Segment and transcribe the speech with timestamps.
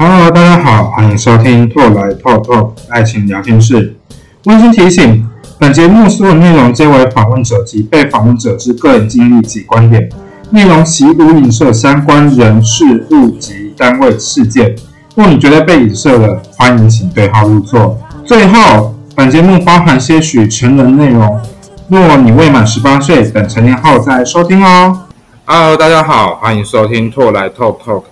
[0.00, 3.96] Hello，大家好，欢迎收听拓来 Talk Talk 爱情聊天室。
[4.44, 5.28] 温馨提醒：
[5.58, 10.08] 本节目所有内容皆为访问者及被访问者之个人经历及观点，
[10.50, 14.76] 内容其无影射相关人事物及单位事件。
[15.16, 17.98] 若你觉得被影射了，欢迎请对号入座。
[18.24, 21.40] 最后，本节目包含些许成人内容，
[21.88, 24.96] 若你未满十八岁，等成年后再收听哦。
[25.44, 28.04] Hello，大家好，欢迎收听拓来 Talk Talk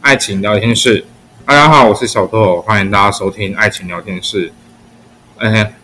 [0.00, 1.04] 爱情聊天室。
[1.46, 4.50] 大家好，我是小豆，欢迎大家收听爱情聊天室。
[5.36, 5.74] 哎，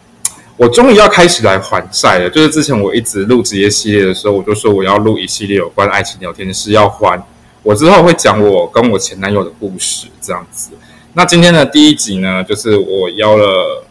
[0.56, 2.30] 我终于要开始来还债了。
[2.30, 7.22] 就是之前我一直录职业系列的时候，我就说我要录一系列有关爱情聊天室，要还。
[7.62, 10.70] 我之后会讲我跟我前男友的故事，这样子。
[11.12, 13.84] 那今天的第一集呢，就是我邀了，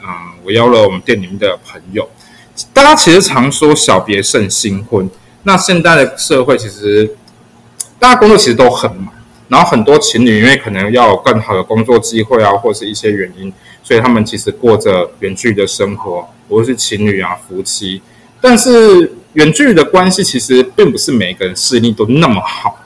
[0.00, 0.08] 嗯，
[0.44, 2.08] 我邀了我们店里面的朋友。
[2.72, 5.10] 大家其实常说小别胜新婚，
[5.42, 7.16] 那现在的社会其实
[7.98, 9.12] 大家工作其实都很忙。
[9.48, 13.52] 然后很多情侣因为可能要有更好的工作机会啊，或是一些原因，
[13.82, 18.02] 所以他们其实过着远距离的生活，不论是情侣啊、夫妻。
[18.40, 22.78] 但是远距离的关系其实并不是每个人适应力都那么好。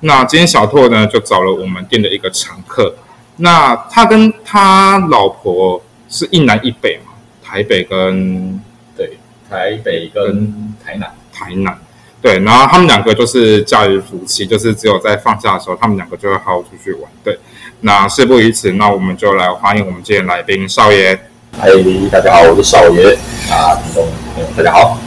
[0.00, 2.94] 那今天小拓呢就找了我们店的一个常客，
[3.36, 8.60] 那他跟他老婆是一南一北嘛，台北跟
[8.96, 9.16] 对
[9.48, 11.78] 台北跟台南，台南。
[12.22, 17.02] 对，然后他们两个就是假日夫妻，就是只有在放假的时候，他们两个就会好好出去玩。
[17.22, 17.38] 对，
[17.82, 21.18] 那事不宜迟，那我们就来欢迎我们今天来宾少爷。
[21.58, 21.68] 嗨，
[22.10, 23.16] 大家好，我是少爷。
[23.50, 24.98] 啊，听众朋友大家好。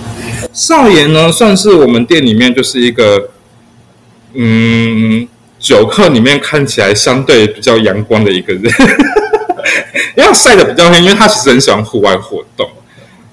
[0.53, 3.31] 少爷呢，算是我们店里面就是一个，
[4.33, 5.27] 嗯，
[5.59, 8.63] 酒客里面看起来相对比较阳光的一个人，
[10.15, 12.69] 因为晒的比较黑，因为他其实很喜欢户外活动。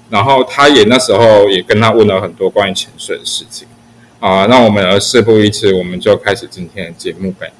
[0.09, 3.67] 然后他也那时候也跟他问了很多关于潜水的事情。
[4.19, 7.51] 啊，那我们事不宜迟，我们就开始今天的节目呗。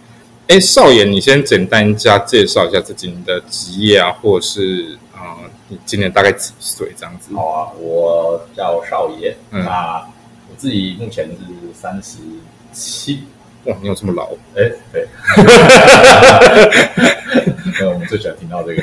[0.48, 5.38] 哎，少爷，你先简单加介绍一下自己的职业啊，或者是啊，
[5.68, 7.36] 你今年大概几岁这样子？
[7.36, 10.04] 好啊，我叫少爷，那
[10.50, 11.36] 我自己目前是
[11.80, 12.18] 三十
[12.72, 13.26] 七。
[13.66, 14.30] 哇，你有这么老？
[14.56, 15.08] 哎，对。
[17.82, 18.82] 有我们最喜欢听到这个。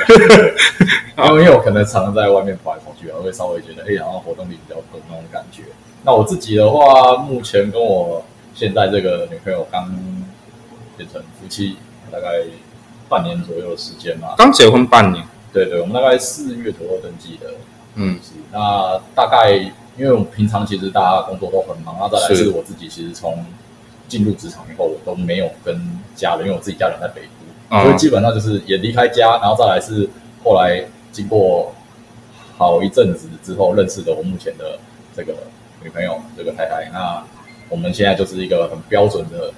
[1.17, 5.63] 因 为因为我可能常常在外面跑来跑去啊，会稍微觉得哎，好像活动力比较多那种感觉。
[6.03, 9.87] 那我自己的话，目前跟我现在这个女朋友刚
[10.97, 11.77] 变成夫妻，
[12.11, 12.43] 大概
[13.09, 14.35] 半年左右的时间嘛。
[14.37, 15.25] 刚结婚半年？
[15.53, 17.51] 对对，我们大概四月左右登记的。
[17.95, 18.33] 嗯，是。
[18.53, 19.53] 那大概
[19.97, 23.45] 因为我们平常其实大家工作都很忙，那再来是我自己其实从
[24.09, 25.81] 进入职场以后，我都没有跟
[26.15, 30.09] 家人，因为我自己家人在北部，所以基本上就是也离开家，然后再来是
[30.43, 31.73] 后来经过
[32.57, 34.79] 好一阵子之后认识的我目前的
[35.17, 35.35] 这个。
[35.83, 37.23] 女朋友，这个太太，那
[37.69, 39.53] 我们现在就是一个很标准的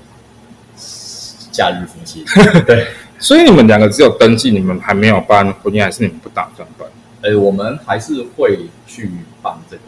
[1.52, 2.24] 假日夫妻。
[2.66, 2.88] 对，
[3.20, 6.88] 所以你们两个只有登记，你们还没有办婚姻，还是你们不打算办？
[7.22, 8.58] 哎，我们还是会
[8.88, 9.08] 去
[9.40, 9.82] 办这个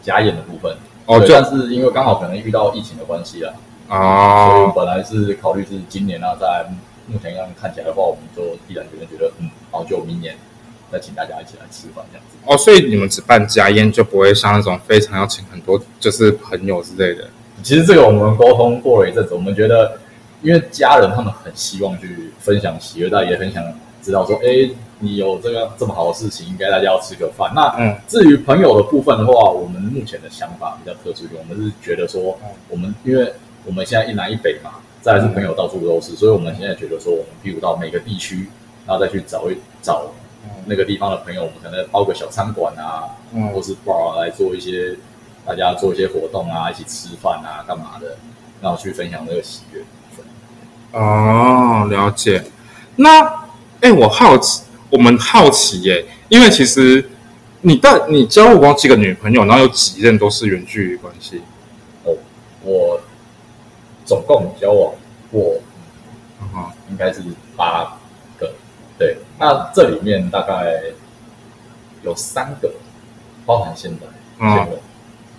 [0.00, 0.76] 假宴的部分。
[1.06, 3.52] 哦，但是因为刚好可能遇到疫情的关系啦
[3.88, 6.64] 啊，所以本来是考虑是今年啊，在
[7.08, 10.36] 目前样看起来的话，我们就毅然决然觉得，嗯，好，就明年。
[10.92, 17.24] 再请大家一起来吃饭这样子哦，所以你们只办家宴，就不会像那种非常要请很多就是朋友之类的。
[17.62, 19.98] 其实这个我们沟通过了一阵子，我们觉得，
[20.42, 23.64] 因为家人他们很希望去分享喜悦，但也很想
[24.02, 24.68] 知道说，哎，
[24.98, 27.50] 你有这个这么好的事情，应该大家要吃个饭。
[27.54, 33.32] 那嗯，至于朋友的部分的话，我们目前的想法比较特殊一点，我们是觉得说，我们因为
[33.64, 38.46] 我们现在一南一北嘛，再是朋友到处都是，所以我们现在觉得说，我们譬如到每个地区，
[38.86, 40.12] 然后再去找一找。
[40.66, 44.96] 那个地方的朋友，我们可能包个小餐馆啊，嗯或是 bar 来做一些，
[45.44, 48.16] 大家做一些活动啊，一起吃饭啊，干嘛的，
[48.60, 49.82] 然后去分享那个喜悦。
[50.92, 52.44] 哦，了解。
[52.96, 53.20] 那，
[53.80, 57.10] 哎，我好奇，我们好奇耶，因为其实
[57.62, 61.42] 你的你交往过几个女朋友，然后有几任都是远距离关系？
[62.04, 62.16] 哦，
[62.62, 63.00] 我
[64.04, 64.94] 总共交往
[65.32, 65.56] 过，
[66.40, 67.20] 嗯，应该是
[67.56, 67.98] 八
[68.38, 68.52] 个。
[68.96, 70.80] 对，那这里面大概
[72.02, 72.70] 有三个
[73.44, 74.06] 包含现在，
[74.38, 74.68] 嗯，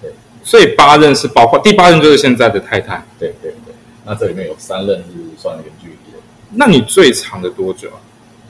[0.01, 0.11] 对，
[0.43, 3.73] 所以八任是包括第八任就是现在的太太，对对对。
[4.03, 6.17] 那这里面有三任是算远距离的。
[6.51, 7.97] 那你最长的多久啊？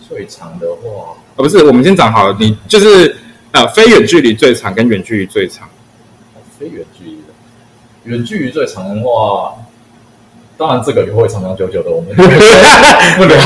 [0.07, 3.15] 最长的话，啊不是，我们先讲好了，你就是
[3.51, 5.69] 呃非远距离最长跟远距离最长。
[6.57, 7.33] 非远距离的，
[8.03, 9.55] 远距离最长的话。
[10.57, 13.37] 当然，这个也会长长久久的，我们 不聊。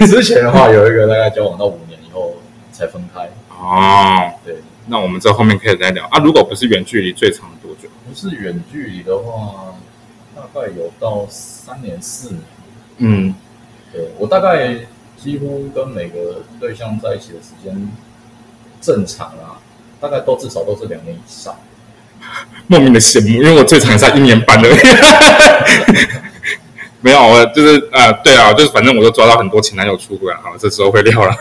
[0.06, 2.34] 之前的话，有一个大概交往到五年以后
[2.72, 3.28] 才分开。
[3.50, 4.56] 哦，对，
[4.86, 6.18] 那我们这后面可以再聊啊。
[6.20, 7.88] 如果不是远距离，最长多久？
[8.08, 9.74] 不是远距离的话，
[10.34, 12.40] 大概有到三年四年。
[12.98, 13.34] 嗯，
[13.92, 14.74] 对，我大概
[15.16, 17.90] 几乎跟每个对象在一起的时间
[18.80, 19.60] 正常啊，
[20.00, 21.54] 大概都至少都是两年以上。
[22.66, 24.78] 莫名的羡慕，因为我最长才一年半而已。
[27.00, 31.32] 没有，我就是呃，对啊，就是反正我都抓到很多前男友出轨了，好，这时候会聊了。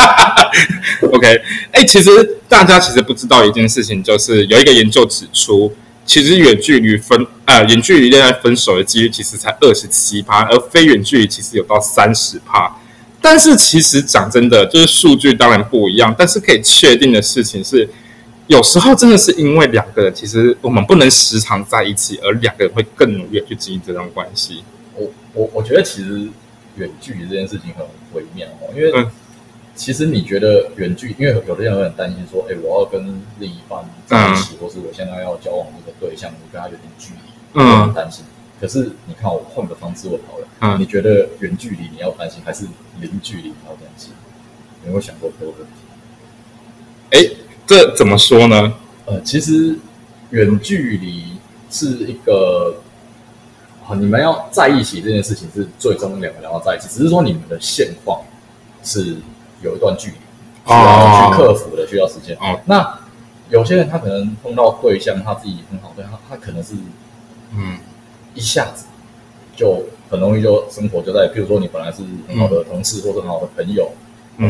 [1.12, 1.38] OK，
[1.70, 2.10] 哎，其实
[2.48, 5.70] 大家其实不知道一件事情，就是有一个研究指出，
[6.06, 12.74] 其实远距离分呃远距离恋爱分手的几率其实才二十七趴，而非远距离其实有到三十趴。
[13.20, 17.86] 但是其实讲真的，就是数据当然不一样，但是可以确定的事情是。
[18.46, 24.62] 有时候真的是因为两个人，其实我们不能时常在一起，而两个人会更努力去经营这段关系。
[24.94, 26.28] 我我我觉得其实
[26.76, 29.06] 远距离这件事情很微妙哦，因为
[29.74, 37.20] 其实你觉得远距，因为有的人会很担心说，哎，我要跟另一半在一起，或是我现在要交往这个对象，我跟他有点距离，
[37.54, 38.24] 嗯，担心。
[38.60, 42.66] 可是你看，我换个方式问好了，嗯，你觉得远距离你要担心，还是
[43.00, 44.12] 零距离你要担心？
[44.84, 45.72] 有没有想过这个问题？
[47.10, 47.43] 哎。
[47.66, 48.74] 这怎么说呢？
[49.06, 49.78] 呃，其实
[50.30, 51.38] 远距离
[51.70, 52.76] 是一个，
[53.86, 58.20] 啊，你们要在一起这件事情是最终两个人要在一起，只是说你们的现况
[58.82, 59.16] 是
[59.62, 60.16] 有一段距离
[60.66, 62.36] 需要去克服的，需要时间。
[62.38, 62.98] 哦，那
[63.50, 66.74] 有些人他可能碰到对象，他自己很好，对他他可能是，
[67.54, 67.78] 嗯，
[68.34, 68.86] 一下子
[69.56, 73.90] 就很容易就生活就在，比如说你本来是很好的同事或者很好的朋友，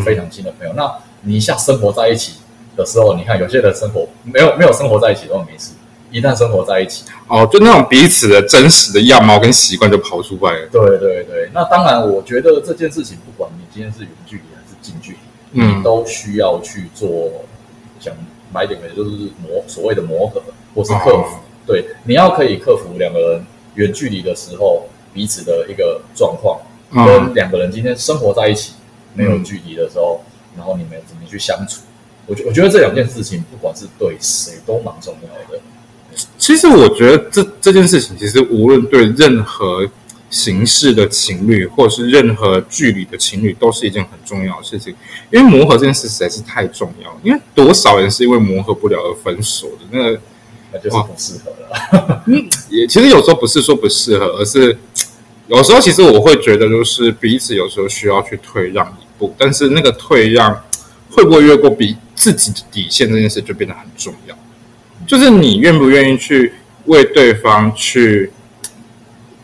[0.04, 2.34] 非常亲的朋友，那你一下生活在一起。
[2.76, 5.72] 的时候，你看有些人生活没有没有生活在一起都没事，
[6.10, 10.68] 一旦生活在一起，哦，就那种彼此的真实的样貌跟习惯就跑出来了。
[10.70, 15.16] 对对对，那当然，我觉得这件事情，不管你今天是远距离还是近距
[15.52, 17.30] 离，你都需要去做
[17.98, 18.14] 想
[18.52, 19.10] 买点的，就是
[19.42, 20.42] 磨所谓的磨合
[20.74, 21.38] 或是克服。
[21.66, 23.44] 对，你要可以克服两个人
[23.74, 24.82] 远距离的时候
[25.12, 26.60] 彼此的一个状况，
[26.92, 28.74] 跟两个人今天生活在一起
[29.14, 30.20] 没有距离的时候，
[30.56, 31.80] 然后你们怎么去相处？
[32.26, 35.60] 我觉我觉得这两件事情，不管是对谁都蛮重要的。
[36.38, 39.88] 其实我觉得这这件事情，其实无论对任何
[40.30, 44.94] 形式的情侣，或者是任何距离的情侣，都是一件很重要的事情。
[45.30, 47.20] 因为磨合这件事实在是太重要。
[47.22, 50.20] 因为多少人是因为磨合不了而分手的，那个
[50.72, 52.22] 那就是不适合了。
[52.26, 54.76] 嗯，也其实有时候不是说不适合，而是
[55.48, 60.62] 有时候其实我会觉得，就是彼此有时候需要去退让一步，但是那个退让
[61.14, 64.36] 会不会越过比自己的底线这件事就变得很重要，
[65.06, 66.52] 就是你愿不愿意去
[66.86, 68.32] 为对方去？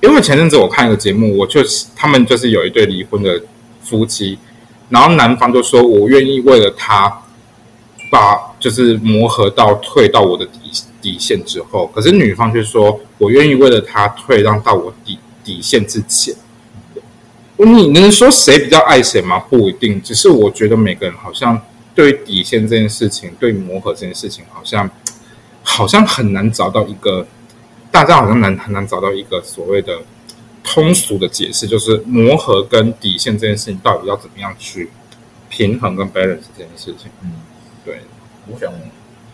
[0.03, 1.61] 因为前阵子我看一个节目，我就
[1.95, 3.43] 他们就是有一对离婚的
[3.83, 4.39] 夫妻，
[4.89, 7.23] 然后男方就说：“我愿意为了他，
[8.11, 10.59] 把就是磨合到退到我的底
[11.03, 16.35] 底线之后。”可是女方却说：“我愿意为了他退让到我底底线之前。”
[17.65, 19.39] 你能说谁比较爱谁吗？
[19.39, 21.61] 不一定，只是我觉得每个人好像。
[21.93, 24.89] 对底线这件事情，对磨合这件事情，好像
[25.63, 27.27] 好像很难找到一个，
[27.91, 30.01] 大家好像难很难找到一个所谓的
[30.63, 34.89] 通俗的解释，就是磨合跟底线这件事情到底要怎么样去
[35.51, 37.11] 平衡跟 balance 这件事情。
[37.23, 37.33] 嗯，
[37.85, 38.01] 对，
[38.47, 38.73] 我想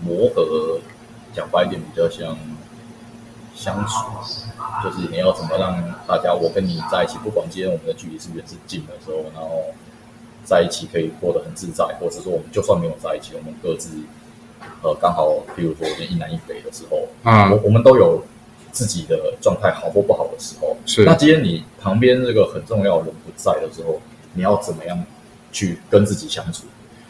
[0.01, 0.81] 磨合
[1.35, 2.37] 讲白一点比较像
[3.57, 4.07] 相处，
[4.85, 9.65] 就是你要怎么让大家我跟你在一起，不管今天我们的距离是远是近的时候，然后。
[10.49, 13.91] 在一起可以过得很自在，或者说我们就算没有在一起，我们各自
[14.81, 18.23] 呃刚好，比如说一南一北的时候，嗯，我我们都有
[18.71, 20.77] 自己的状态好或不好的时候。
[20.87, 21.05] 是。
[21.05, 24.01] 那今天你旁边这个很重要的人不在的时候，
[24.35, 24.97] 你要怎么样
[25.51, 26.63] 去跟自己相处？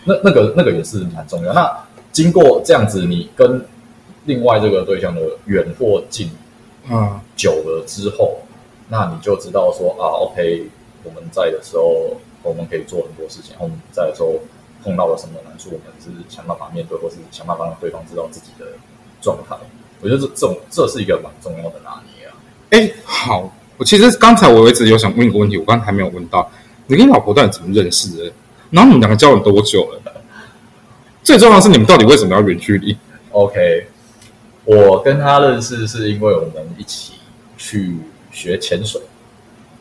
[0.04, 1.52] 那那个那个也是蛮重要。
[1.52, 1.70] 那
[2.12, 3.62] 经过这样子，你跟
[4.26, 6.30] 另外这个对象的远或近，
[6.88, 8.40] 啊，久了之后，
[8.88, 10.64] 那你就知道说啊，OK，
[11.02, 12.16] 我们在的时候。
[12.42, 14.38] 我们可以做很多事情，我们在的时候
[14.84, 18.66] 碰到了什么难处，我们是想办法面对，或是想办法让对方知道自己的
[19.20, 19.56] 状态。
[20.00, 22.36] 我觉得这这种这是一个蛮重要的拿捏啊。
[22.70, 26.48] 哎，好，我其实刚才我一直有想问一个问题，我刚才还没有问到，
[26.86, 28.32] 你跟老婆到底怎么认识的？
[28.70, 30.00] 然后你们两个交往多久了？
[31.24, 32.96] 最重要的是你们到底为什么要远距离
[33.32, 33.88] ？OK，
[34.66, 37.14] 我跟他认识是因为我们一起
[37.56, 37.96] 去
[38.30, 39.00] 学潜水。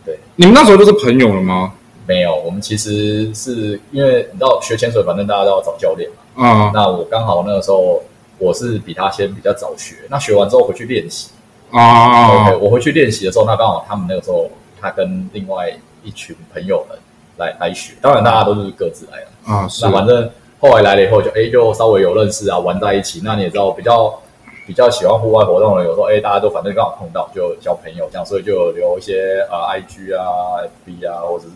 [0.06, 1.74] 对，你们那时候就是朋友了吗？
[2.08, 6.46] 没有，我们其实是因为你知道学潜水，反正大家都要找教练嘛。
[6.48, 8.04] 啊，那我刚好那个时候
[8.38, 11.30] 我是比他先比较早学，那学完之后回去练习。
[11.72, 14.48] 啊，OK，我回去练习的时候，那刚好他们那个时候
[14.80, 16.96] 他跟另外一群朋友们
[17.38, 19.68] 来来学，当然大家都是各自来的啊。
[19.82, 23.22] 那反正后来来了以后，就哎就稍微有认识啊，玩在一起。
[23.24, 24.22] 那你也知道，比较
[24.66, 31.52] 比较喜欢户外活动的，有时候哎，大家都反正刚好碰到就交朋友这样，所以就留一些呃 I G 啊、F B 啊，或者是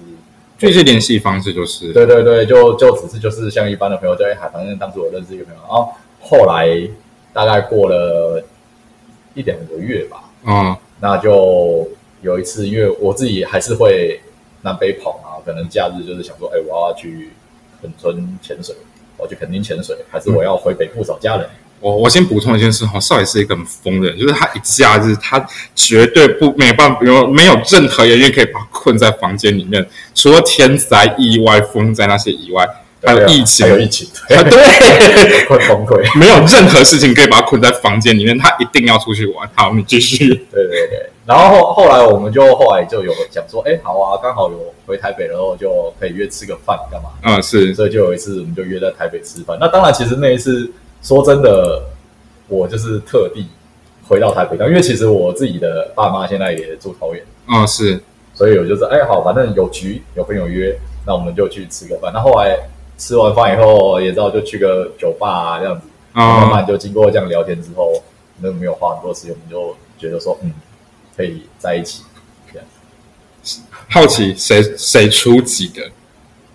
[0.59, 6.67] 这些联系方式，就是对对对，就就只是就是像一般的朋友，在海，反正当时我认识一个朋友，然后后来
[7.33, 8.43] 大概过了
[9.33, 11.87] 一两个月吧，嗯，那就
[12.21, 14.19] 有一次，因为我自己还是会
[14.61, 17.31] 南北跑嘛，可能假日就是想说，哎，我要去
[17.81, 18.75] 垦村潜水，
[19.17, 21.49] 我去垦丁潜水，还是我要回北部找家人。
[21.81, 32.67] 我我先补充一件事哈，少爷是一个很疯的人，就是他一假日他绝对不没有办法，有没有任何原因可以把他困在房间里面，除了天灾、意外、风灾那些以外，
[33.01, 39.50] 还有疫情，还有疫情，对，快崩溃，没有任何事情可以把他困在房间里面，他一定要出去玩。
[39.55, 40.27] 好，你继续。
[40.27, 47.09] 对对对，然后后后来我们就后来就有讲说，哎，好啊，刚好有回台北，然后就可以约吃个饭，干嘛？
[47.24, 49.57] 嗯，是，所以就有一次我们就约在台北吃饭。
[49.62, 50.69] 那当然，其实那一次。
[51.01, 51.81] 说真的，
[52.47, 53.47] 我就是特地
[54.07, 58.01] 回到台北，因为其实我自己的爸妈现在也住桃园，啊是，
[58.33, 62.11] 所以我就是哎好，反正有局有朋友约，那我们就去吃个饭。
[62.13, 62.57] 那后来
[62.97, 68.03] 吃完饭以后，也知道就去个酒吧啊这样子，慢慢就经过这样聊天之后，
[68.39, 70.51] 那没有花很多时间，我们就觉得说嗯，
[71.15, 72.03] 可以在一起。
[72.51, 72.67] 这样，
[73.89, 75.81] 好奇谁谁出级的？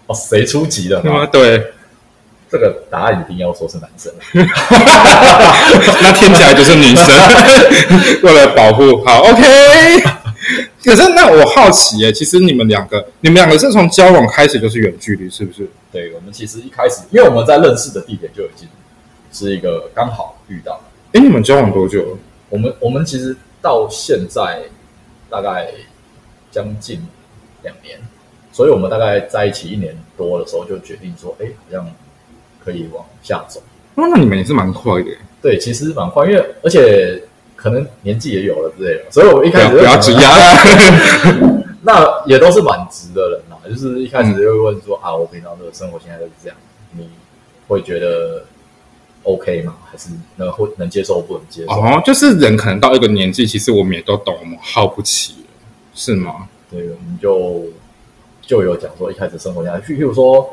[0.07, 1.01] 哦，谁出级的？
[1.33, 1.73] 对。
[2.55, 7.05] 这个答案一定要说是男生， 那听起来就是女生。
[8.23, 9.43] 为了保护好，OK。
[10.85, 15.69] 可是那我好奇耶，其实你们两个，你们两个是从交往开始就是远距离，是不是？
[15.91, 18.69] 对，我们其实一开始，因为我们在认识的地点就已经
[19.33, 20.81] 是一个刚好遇到。
[21.13, 22.17] 哎，你们交往多久？
[22.51, 24.63] 我们我们其实到现在
[25.29, 25.73] 大概
[26.53, 27.05] 将近
[27.65, 27.99] 两年，
[28.53, 31.91] 所以我们大概在一起一年多的时候就决定说，哎，好像。
[32.65, 33.61] 可以往下走，
[33.97, 35.11] 哦，那你们也是蛮快的。
[35.43, 37.23] 对，其实蛮快，因为而且
[37.55, 40.21] 可能年纪也有了之类的，所以我一开始不要挤压。
[41.87, 46.57] 那也都是蛮直的人啦，就是一开始就会问说啊，我平常的生活现在都是这样，
[46.93, 47.07] 你
[47.69, 48.43] 会觉得
[49.23, 49.77] OK 吗？
[49.85, 51.73] 还是能会能接受不能接受？
[51.73, 55.45] 哦，就是人可能到一个年纪，其实我们也都懂，我们耗不起
[55.95, 56.49] 是吗？
[56.71, 57.65] 对，我们就
[58.41, 60.49] 就有讲说一开始生活下去，譬如说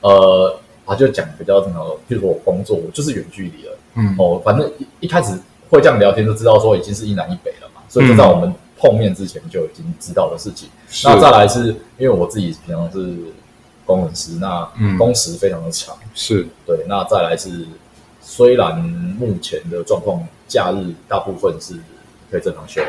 [0.00, 0.58] 呃。
[0.90, 10.68] 他就讲比较正常的，譬如说我工作，我就是远距离了，嗯，哦，反正一一开始会这样聊天，就知道说已经是一南一北了嘛，所以就在我们碰面之前就已经知道的事情。
[11.04, 13.14] 那再来是因为我自己平常是
[13.86, 14.68] 工程师，那
[14.98, 16.84] 工时非常的长，是对。
[16.88, 17.64] 那再来是
[18.20, 21.74] 虽然目前的状况，假日大部分是
[22.32, 22.82] 可以正常休，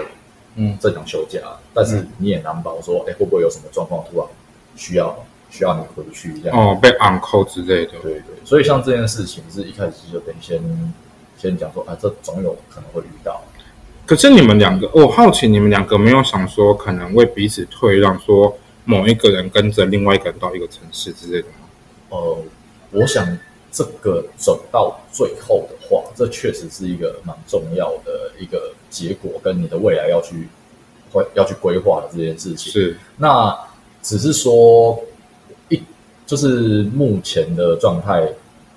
[0.55, 1.39] 嗯，正常休假，
[1.71, 4.27] 但是你也难保说，哎，会不会有什么状况突然
[4.75, 5.15] 需要。
[5.51, 7.91] 需要你回去这样哦，被 uncle 之类的。
[8.01, 10.59] 对对，所以像这件事情是一开始就得先
[11.37, 13.43] 先讲说啊，这总有可能会遇到。
[14.05, 21.67] 可是你们两个，我好奇你们两个没有想说可能为彼此退让，说某一个人跟着另外一个人到一个城市之类的吗？
[22.09, 22.37] 呃，
[22.91, 23.37] 我想
[23.73, 30.47] 这个走到最后的话，这确实是一个蛮重要的一个结果，跟你的未来要去
[31.11, 32.71] 会要去规划的这件事情。
[32.71, 33.53] 是，那
[34.01, 34.97] 只是说。
[36.31, 38.25] 就是目前的状态，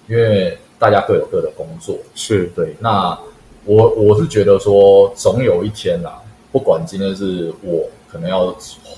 [0.09, 2.75] 因为大家各有各的工作，是对。
[2.81, 3.17] 那
[3.65, 6.21] 我我是觉得说，总有一天啦，
[6.51, 8.53] 不管今天是我可能要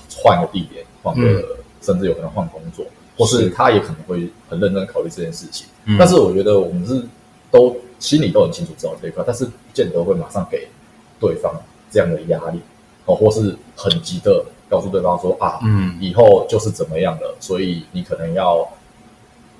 [0.09, 2.83] 换个地点，换个，甚至有可能换工作，
[3.15, 5.67] 或是他也可能会很认真考虑这件事情。
[5.99, 6.99] 但是我觉得我们是
[7.51, 10.67] 都心里都很清楚知道这一块，但是不见得会马上给
[11.19, 11.53] 对方
[11.91, 12.59] 这样的压力，
[13.05, 14.43] 哦，或是很急的。
[14.69, 18.67] 告诉对方说啊，嗯，以后就是怎么样的，所以你可能要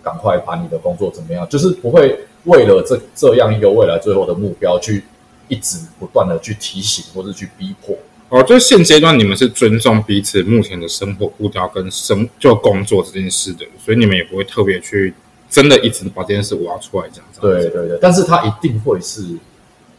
[0.03, 5.05] 赶快把你的工作怎么样，就是不会为了这这样一个未来最后的目标去
[5.47, 7.95] 一直不断的去提醒或者去逼迫。
[8.29, 15.13] 哦，就是现阶段你们是尊重彼此目前的生活步调跟生就工作这件事的，所以你们也不会特别去
[15.49, 17.23] 真的一直把这件事挖出来讲。
[17.39, 19.21] 对对对，但是它一定会是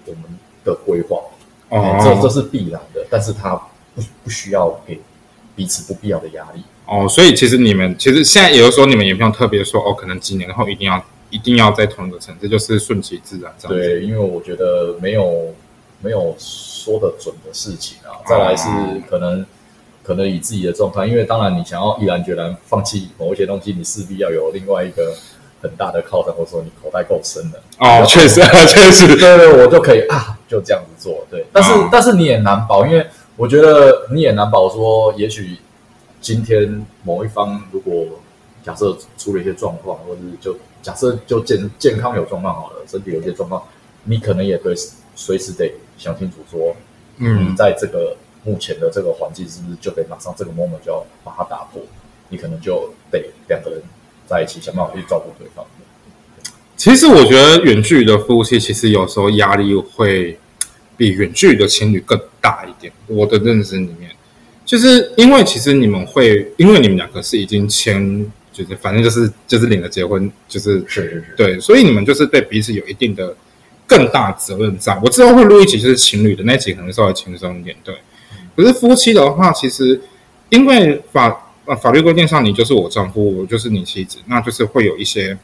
[0.05, 0.25] 我们
[0.65, 1.17] 的规划，
[1.71, 3.59] 哦，这这是必然的，但是它。
[3.99, 5.01] 不不需要给
[5.57, 13.77] 彼此不必要的压力哦，所以其实你们其实现在也就是说，你们也不用特别说哦，可能几年后一定要一定要在同一个城市，就是顺其自然这样。
[13.77, 15.53] 对，因为我觉得没有
[16.01, 18.23] 没有说的准的事情啊。
[18.27, 18.69] 再来是
[19.11, 19.45] 可能
[20.03, 25.15] 可能以自己的状态，因为当然你想要毅然决然放弃某一些东西，你势必要有另外一个
[25.61, 31.27] 很大的靠山，或者说你口袋够深的哦，确实确实，对对，我就可以啊，就这样子做。
[31.31, 33.07] 对，但是但是你也难保，因为。
[33.39, 35.57] 我觉得你也难保说，也许
[36.21, 38.05] 今天某一方如果
[38.65, 43.63] 假设出了一些状况，或者就假设就健健康有状况好了，身体有一些状况，
[44.03, 44.75] 你可能也对
[45.15, 46.75] 随时得想清楚说，
[47.19, 51.81] 嗯在这个目前的这个环境是不是就得马上这个 moment 就要把它打破？
[52.31, 53.81] 你可能就得两个人
[54.27, 55.65] 在一起想办法去照顾对方。
[56.77, 60.37] 其实我觉得远距离的夫妻，其实有时候压力会
[60.97, 62.93] 比远距离的情侣更大一点。
[63.07, 64.11] 我的认知里面，
[64.65, 73.35] 就是因为其实你们会，因为你们两个是已经签，就是反正就是就是领了结婚，就是是是是，对，所以你们就是对彼此有一定的
[73.87, 74.99] 更大责任在。
[75.03, 77.75] 我之后会录一集就是情侣的那集，可能稍微轻松一点。
[77.83, 77.95] 对，
[78.57, 80.01] 可是夫妻的话，其实
[80.51, 85.37] 因为法呃法律规定上，你就是我丈夫，我就是你妻子，那就是会有一些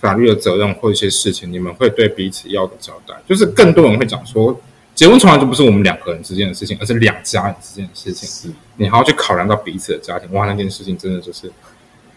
[0.00, 3.14] 法律的责任或一些事情，你们会对彼此要个交代。
[3.28, 4.58] 就是更多人会讲说，
[4.98, 8.28] 结婚从来就不是我们两个人之间的事情，而是两家人之间的事情。
[8.28, 11.48] 是你还要去考量到彼此的家庭，哇，那件事情真的就是，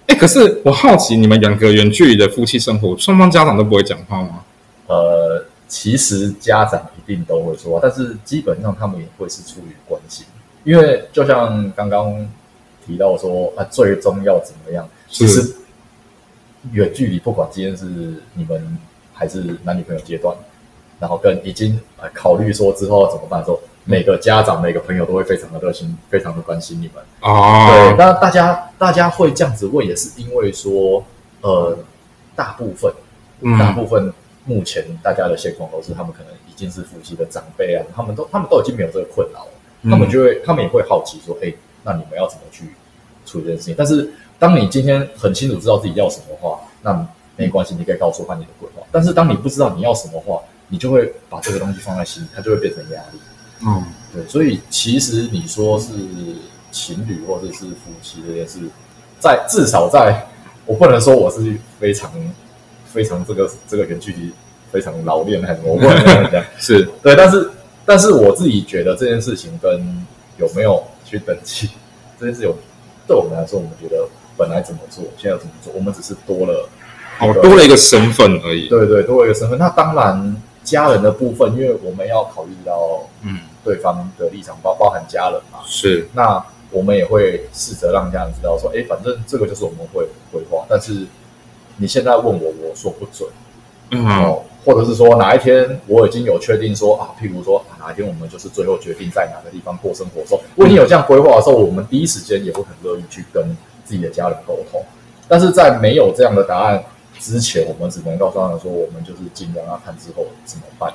[0.08, 4.44] 哎，可是我好奇，你们两个远距离的夫妻生活，双方家长都不会讲话吗？
[4.88, 10.26] 呃，其实家长一定都会说，但是基本上他们也会是出于关心，
[10.64, 12.28] 因为就像刚刚
[12.84, 15.56] 提到说啊，最终要怎么样，其是实
[16.72, 17.86] 远距离不管今天是
[18.34, 18.76] 你们
[19.14, 20.36] 还是男女朋友阶段，
[21.02, 27.04] 然后跟已经呃考虑说之后要怎么办的时候，每个家长每个朋友都会非常的热心，非常的关心你们。
[27.20, 31.04] 对，哦，那大家大家会这样子问，也是因为说，
[31.42, 31.76] 呃，
[32.36, 32.94] 大部分
[33.58, 34.14] 大嗯，部分
[34.46, 39.52] 目前大家的现况都是，他们可能已经是夫妻的长辈啊，他们都他们都已经没有这个困扰了，
[39.90, 41.52] 他们就会他们也会好奇说，哎、
[41.84, 42.66] 那你们要怎么去
[43.26, 43.76] 处理这件事情？
[43.76, 48.84] 但是当你今天很清楚知道自己要什么话，那没关系，你可以告诉他你的规划。
[48.92, 50.40] 但是当你不知道你要什么话，
[50.72, 53.20] 你就会把这个东西放在心里，它就会变成压力。
[53.64, 55.92] 嗯，对，所以其实你说是
[56.72, 58.60] 情侣或者是夫妻这件事，
[59.20, 60.26] 在至少在
[60.66, 62.10] 我不能说我是非常
[62.86, 64.32] 非常这个这个远距离
[64.72, 66.44] 非常老练还是什么，我不能这样讲。
[66.58, 67.52] 是，对，但是
[67.86, 70.04] 但是我自己觉得这件事情跟
[70.38, 71.70] 有没有去登记
[72.20, 72.56] 这件事有，
[73.06, 76.68] 对我们来说，我们觉得本来怎么做，现在怎么做，我们只是多了
[77.22, 78.68] 一哦，多了一个身份而已。
[78.70, 79.60] 对对，多了一个身份。
[79.60, 85.60] 那当然，家人的部分，因为我们要考虑到嗯，对方的立场，包包含家人嘛。
[85.66, 91.06] 是，那我们也会试着让家人知道说，哎，反正这个就是我们会规划，但是
[91.78, 93.30] 你现在问我，我说不准
[93.90, 103.44] 嗯，哦，或者是说哪一天我已经有确定说啊，譬如说啊哪一天我们就是最后决定在哪个地方过生活的时候，如果你有这样规划的时候，我们第一时间也会很乐意去跟
[103.84, 104.82] 自己的家人沟通。
[105.28, 106.84] 但是在没有这样的答案
[107.22, 110.92] 之前，我们只能告诉他们说，我们就是尽量要看之后怎么办。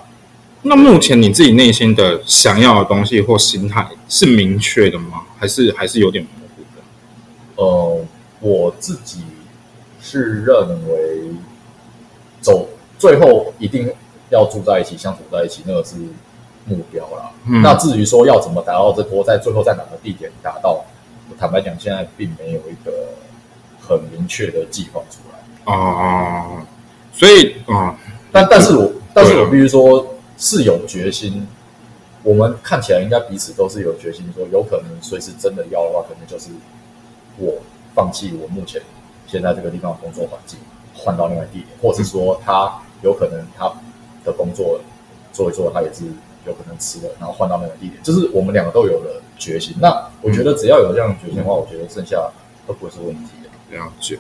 [0.63, 5.23] 那目前你自己内心的想要的东西或心态是明确的吗？
[5.39, 6.83] 还是还是有点模糊的？
[7.63, 8.05] 呃，
[8.41, 9.21] 我自己
[10.03, 11.31] 是认为
[12.41, 13.89] 走最后一定
[14.31, 15.95] 要住在一起、相处在一起，那个是
[16.65, 17.31] 目标啦。
[17.45, 20.85] 嗯那至于说要怎么达到这波，在最后在哪个地点达到，
[21.39, 23.11] 坦白讲，现在并没有一个
[23.81, 25.19] 很明确的计划出
[25.67, 25.75] 来。
[25.75, 26.63] 哦，
[27.13, 27.99] 所以啊、
[28.31, 31.47] 但但是我但是我必须说是有决心，
[32.23, 36.51] 我们看起来应该彼此都是有决心，说有可能随时真的要的话，可能就是
[37.39, 37.55] 我
[37.95, 38.83] 放弃我目前
[39.27, 40.59] 现在这个地方的工作环境，
[40.95, 42.71] 换到另外地点，或者是说他
[43.03, 43.73] 有可能他
[44.25, 44.79] 的工作
[45.33, 46.05] 做一做，他也是
[46.47, 49.75] 有可能辞了，然后换到那个地点，就是我们两个都有了决心。
[49.81, 49.89] 那
[50.21, 52.31] 我觉得只要有这样的决心的话，我觉得剩下
[52.67, 53.77] 都不会是问题的。
[53.77, 54.19] 了解。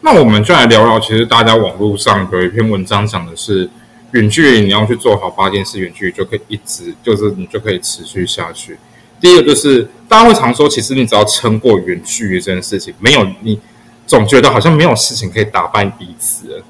[0.00, 3.68] 那我们就来聊聊，其实大家网络上有一篇文章讲的是，
[4.12, 8.78] 远距离你要去做好八件事，远距离就可以一直就是你就可以持续下去。
[9.20, 13.58] 第一个就是大家会常说，其实你只要撑过远距离这件事情，没有你
[14.06, 16.62] 总觉得好像没有事情可以打败彼此，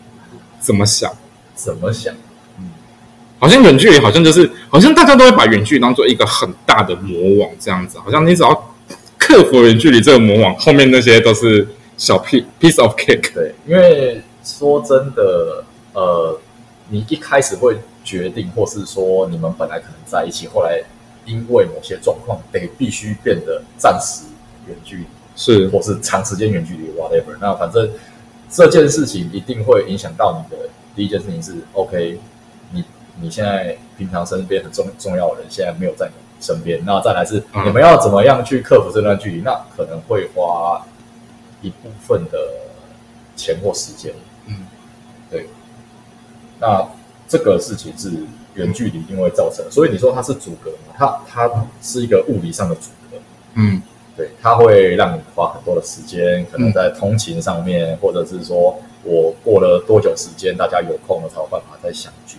[0.60, 1.12] 怎么想？
[1.54, 2.14] 怎么想？
[2.58, 2.70] 嗯
[3.38, 8.74] 好像远距离好像就是好像大家都会把远距离当做一个很大的魔网这样子，好像你只要
[9.18, 13.32] 克服远距离这个魔网，后面那些都是小 piece piece of cake。
[13.34, 16.38] 对，因为说真的，呃，
[16.88, 20.82] 你一开始会决定，或是说你们本来可能在一起，后来
[21.24, 24.24] 因为某些状况得必须变得暂时
[24.68, 25.04] 远距离，
[25.34, 27.36] 是或是长时间远距离，whatever。
[27.40, 27.90] 那反正
[28.48, 32.20] 这件事情一定会影响到你的第一件事情是，OK，
[32.70, 32.84] 你
[33.20, 40.86] 你现在平常身边很重重要的人现在没有在你身边，那再来是嗯你们要怎么样去克服这段距离，那可能会花
[41.62, 42.38] 一部分的
[43.34, 44.12] 钱或时间。
[44.46, 44.66] 嗯，
[45.30, 45.48] 对。
[46.60, 46.86] 那
[47.28, 48.10] 这个事情是
[48.54, 50.94] 远距离一定会造成的，所以你说它是阻隔嘛？
[50.96, 53.16] 它它是一个物理上的阻隔。
[53.54, 53.82] 嗯
[54.16, 62.38] 对，它会让你花很多的时间，可能在通勤上面，或者是说我过了多久时间，大家有空了才有办法再相聚。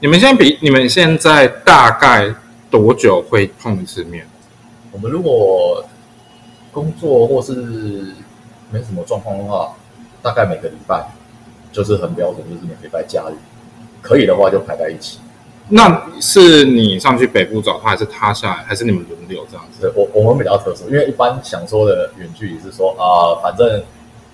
[0.00, 2.34] 你们现在比你们现在大概
[2.70, 4.26] 多久会碰一次面？
[4.90, 5.82] 我们如果
[6.70, 8.12] 工作或是
[8.72, 9.74] 没什么状况的话，
[10.22, 11.04] 大概每个礼拜
[11.70, 13.34] 就是很标准，就是每个礼拜假日，
[14.00, 15.18] 可以的话就排在一起。
[15.68, 19.80] 那是你上去北部找他，还是他下来，还是你们轮流这样子？
[19.82, 23.82] 对我我们比较特殊，因为一般想说的远距离是说啊、反正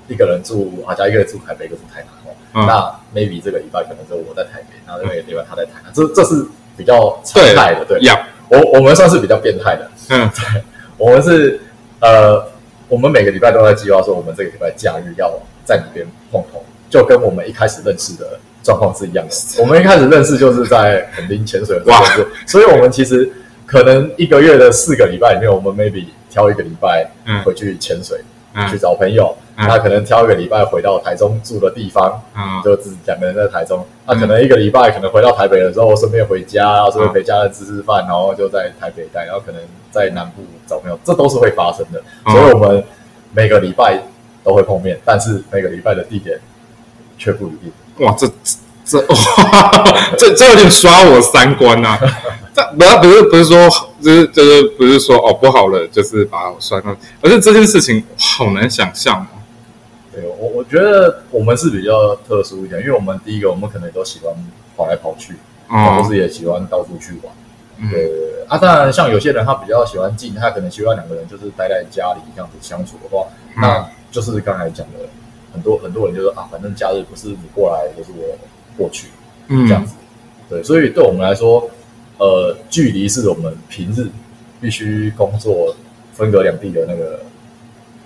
[0.08, 2.34] 一个人住啊，加一个人住台北，一个住台南哦。
[2.54, 2.80] 嗯那
[3.14, 6.46] maybe 这个礼拜可能就我在台北，然后那个礼拜他在台南，这这是
[6.78, 7.84] 比较常对态的。
[7.84, 10.62] 对，呀，我我们算是比较变态的，嗯，对
[10.96, 11.60] 我们是
[12.00, 12.42] 呃，
[12.88, 15.32] 我们每个礼拜都在计划说，我们这个礼拜假日要
[15.64, 19.62] 在哪边碰头，就跟我们一开始认识的状况是一样的。
[19.62, 23.30] 我们一开始认识就是在垦丁潜水的时候，所以我们其实
[23.66, 27.42] 可能一个月的四个礼拜里面，我们 maybe 挑一个礼拜嗯。
[27.44, 28.24] 回去潜水，嗯
[28.70, 29.36] 去找朋友。
[29.60, 33.84] 他可能挑一个礼拜回到台中住的地方，嗯就自己两个人在台中。
[34.06, 42.00] 他可能一个礼拜可能回到台北的时候，顺便回家，然后顺便陪家人吃吃饭，然后就在台北待，然后可能在南部找朋友，这都是会发生的。
[42.26, 42.84] 嗯所以我们
[43.32, 44.00] 每个礼拜
[44.44, 46.38] 都会碰面，但是每个礼拜的地点
[47.18, 47.72] 却不一定。
[48.06, 48.28] 哇，这
[48.84, 49.72] 这哇，
[50.16, 51.98] 这 这有点刷我三观呐、
[52.58, 53.68] 这不要不是不是说
[54.02, 59.26] 就是就是不是说哦不好了，就是把我刷光，而是这件事情好难想象哦。
[60.12, 64.34] 对我，我觉得我们是比较特殊一点，因为我们第一个，我们可能都喜欢
[64.76, 65.34] 跑来跑去，
[65.68, 67.32] 哦同时也喜欢到处去玩。
[67.80, 68.10] 嗯对
[68.48, 73.24] 啊，当然像有些人他比较喜欢静，他可能希望两个人就是待在家里这样子相处的话，
[73.56, 75.08] 嗯那就是刚才讲的，
[75.52, 78.36] 很多很多人就说啊，反正假日不是你过来，就是我
[78.76, 79.06] 过去
[79.46, 79.94] 嗯这样子。
[80.50, 81.70] 对，所以对我们来说，
[82.18, 84.08] 呃，距离是我们平日
[84.60, 85.74] 必须工作
[86.12, 87.20] 分隔两地的那个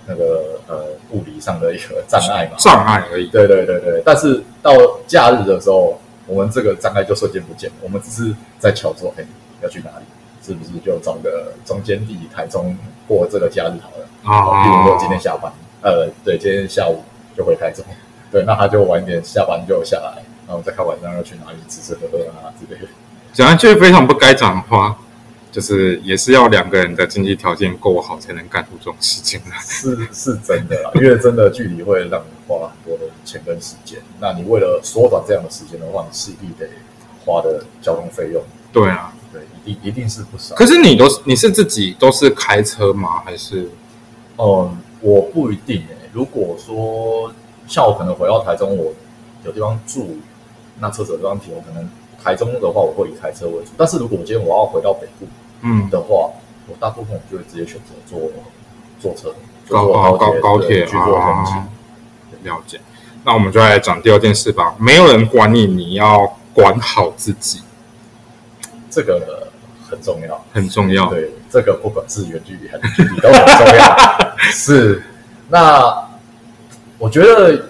[0.07, 2.57] 那个呃物理上的一个障碍嘛。
[2.57, 3.27] 障碍而已。
[3.27, 4.71] 对对对对，但是到
[5.07, 7.75] 假日的时候，我们这个障碍就瞬间不见了。
[7.81, 9.25] 我们只是在瞧说，哎，
[9.61, 10.05] 要去哪里？
[10.45, 14.05] 是不是就找个中间地台中过这个假日好了？
[14.23, 15.49] 啊比如说今天下班，
[15.81, 17.01] 呃，对，今天下午
[17.37, 17.81] 就回台中，
[18.29, 22.87] 对，那他就晚一点下班就下来，然后再看晚上要去哪里吃吃喝喝啊之类的。
[23.33, 24.95] 讲一句非常不该讲的话，
[25.51, 29.57] 就是也是要两个人的经济条件够好，才能干出这种事情来。
[29.59, 33.99] 是是真的啦，因为真的距离会让你花很多的钱跟时间。
[34.19, 36.69] 那你为了缩短这样的时间的话，你势必得
[37.25, 40.53] 花的交通费用，对啊，对，一定一定是不少。
[40.53, 43.23] 可是你都是你是自己都是开车吗？
[43.25, 43.67] 还是
[44.37, 47.33] 嗯，我不一定诶、如果说
[47.67, 48.93] 下午可能回到台中，我
[49.43, 50.19] 有地方住，
[50.79, 51.89] 那车子有地方停，我可能
[52.23, 53.71] 台中的话，我会以开车为主。
[53.77, 55.27] 但是如果我今天我要回到北部
[55.61, 56.29] 嗯的话，
[56.67, 58.19] 我大部分我就会直接选择坐
[58.99, 59.33] 坐车，
[59.67, 61.55] 就高坐高高铁，高铁去做通勤。
[61.55, 61.67] 啊？
[62.43, 62.79] 了解。
[63.25, 64.75] 那我们就来讲第二件事吧。
[64.77, 67.61] 没有人管你，你要管好自己，
[68.89, 69.47] 这个
[69.89, 70.43] 很重要。
[70.51, 71.09] 很重要。
[71.09, 74.35] 对，这个不管是远距离还是距离都很重要。
[74.51, 75.01] 是，
[75.47, 76.05] 那
[76.97, 77.69] 我觉得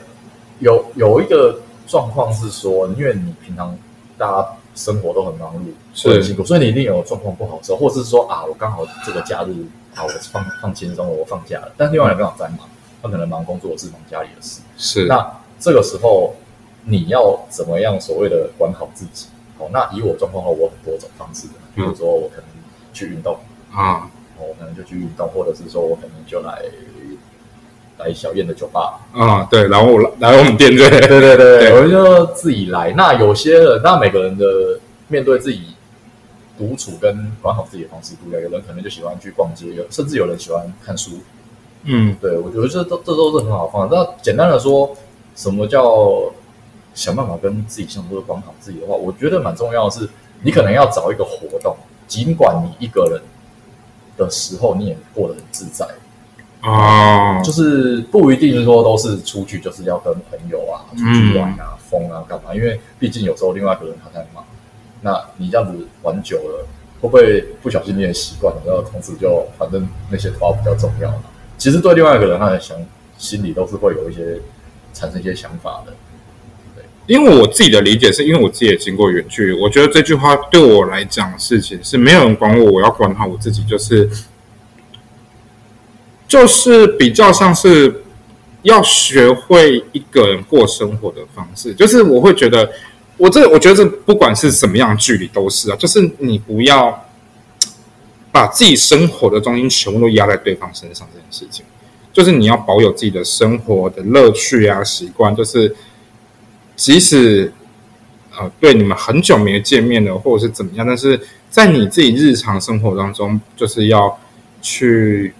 [0.58, 3.78] 有有一个状况是说，因为你平常
[4.18, 6.10] 大家生活都很忙碌，是。
[6.10, 9.54] 很辛苦，所以你一定有状况不好的时候，或者是说啊，我刚好这个假日
[9.96, 12.60] 啊，我放放轻松了，我放假了，但另外一个刚好在忙，
[13.02, 15.06] 他可能忙工作的事，忙家里的事，是。
[15.06, 16.34] 那这个时候
[16.86, 19.28] 你要怎么样所谓的管好自己？
[19.58, 22.46] 好，那以我状况的话，我很多种方式的，比如说我可能
[22.94, 23.38] 去运动，
[23.72, 26.64] 啊，哦我可能就去运动，或者是说我可能就来
[28.04, 32.92] 来小燕的酒吧，啊，对，然后我来我们店对，对对对对我就自己来。
[32.98, 34.46] 那有些人，那每个人的
[35.08, 35.62] 面对自己
[36.58, 41.12] 独处跟管好自己的方式不一样，有人可能就喜欢去逛街，有甚至有人喜欢看书，
[41.84, 42.16] 嗯。
[42.22, 43.96] 对，我觉得这都这都是很好的方法。
[43.96, 44.96] 那简单的说，
[45.36, 46.32] 什么叫
[46.94, 50.08] 想办法跟自己相处、管好自己的话，我觉得蛮重要的是，
[50.42, 51.76] 你可能要找一个活动，
[52.08, 53.22] 尽管你一个人
[54.18, 55.88] 的时候，你也过得很自在，
[56.64, 64.44] 啊，就是不一定说都是出去就是要跟朋友啊出去玩啊、疯啊干嘛，因为毕竟有时候另外一个人他在忙，
[65.02, 66.66] 那你这样子玩久了，
[67.02, 71.24] 会不会不小心你也习惯了，然后从此就反正那些话比较重要嘛？
[71.58, 72.78] 其实对另外一个人他的想
[73.18, 74.40] 心里都是会有一些
[74.94, 75.94] 产生一些想法的。
[77.06, 84.10] 因为我自己的理解是因为我自己也经过远距离，我觉得这句话对我来讲的事情是没有人管我，我要管好我自己，就是
[86.34, 88.02] 就是比较像是
[88.64, 92.68] 要学会一个人过生活的方式，就是我会觉得
[93.18, 97.06] 我这我觉得这不管是什么样距离都是啊，就是你不要
[98.32, 101.64] 把自己生活的重心全部都压在对方身上这件事情，
[102.12, 105.76] 就是你要保有自己的生活的乐趣啊习惯，就是。
[106.76, 107.54] 即使
[108.36, 114.20] 呃，对你们很久没见面了，或者是怎么样，但是在你自己日常生活当中，就是要
[114.60, 115.32] 去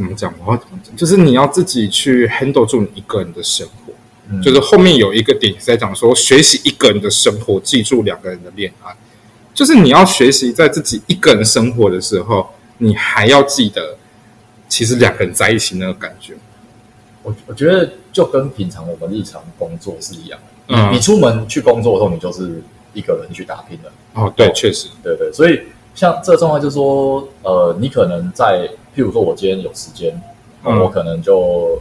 [0.00, 0.32] 怎么讲？
[0.44, 0.96] 我要怎么讲？
[0.96, 3.92] 就是你要自己去 handle 住你一个人的生活。
[4.32, 8.94] 嗯就是后面有一个点是在讲说，学习一个人的生活，记住两个人的恋爱。
[9.52, 13.96] 就是你要学习在自己一个人生活的时候，你还要记得，
[14.68, 16.34] 其实两个人在一起那个感觉。
[17.22, 20.76] 我我觉得就跟平常我们日常工作是一样的。
[20.76, 22.62] 嗯你出门去工作的时候，你就是
[22.94, 23.90] 一个人去打拼的。
[24.14, 25.60] 哦，对，确实，对对，所以
[25.94, 30.20] 像这个状况就是说，呃，你可能在，譬如说我今天有时间，
[30.64, 31.80] 嗯我可能就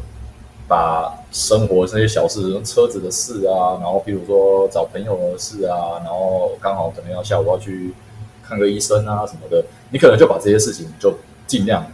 [0.68, 7.94] 把生活这些小事，车子的事啊，然后譬如说找朋友的事啊，然后刚好可能要下午要去
[8.44, 11.14] 看个医生啊什么的，你可能就把这些事情就
[11.48, 11.86] 尽量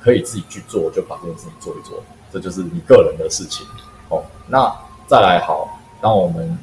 [0.00, 3.66] 可以自己去做，就把这件事情做一做，这就是你个人的事情
[4.08, 4.22] 哦。
[4.48, 4.72] 那
[5.08, 6.58] 再来好，当我们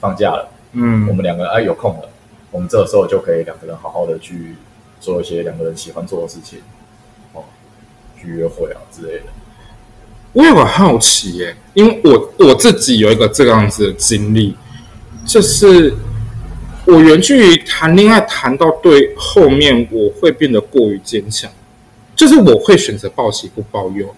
[0.00, 0.48] 放假了。
[0.74, 2.08] 嗯，我们两个哎有空了，
[2.50, 4.56] 我们这个时候就可以两个人好好的去
[5.00, 6.62] 做一些两个人喜欢做的事情，哦，
[8.24, 9.24] 约会啊之类的。
[10.32, 14.56] 我有个好奇耶，因为我我自己有一个这个样子的经历，
[15.26, 15.94] 就是
[16.86, 21.50] 我远距离谈恋爱谈到对后面，我会变得过于坚强，
[22.16, 24.14] 就是我会选择报喜不报忧，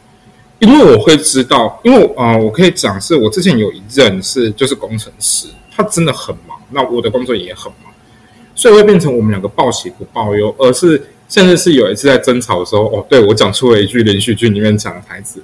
[0.61, 7.93] 因为我会知道，因为啊、我可以讲是我之前有一任是就是工程师，他真的很忙，那我的工作也很忙，
[8.55, 15.43] 所以会变成我们两个报喜不报忧，而是甚至是有一次在争吵的时候，哦，对我讲出了一句连续剧里面讲的台词。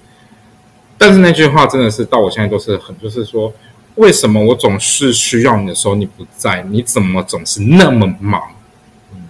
[0.96, 3.52] 但是那句话真的是到我现在都是很，就是说，
[3.94, 6.62] 为什么我总是需要你的时候你不在？
[6.70, 8.42] 你怎么总是那么忙？
[9.14, 9.22] 嗯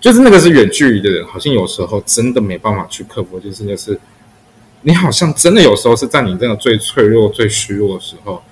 [0.00, 3.96] 就是那个是远距离的人，好像有时候真的没办法去克服，就是就是
[4.80, 8.42] 你好像真的有时候是在你真的最脆弱、最虚弱的时候，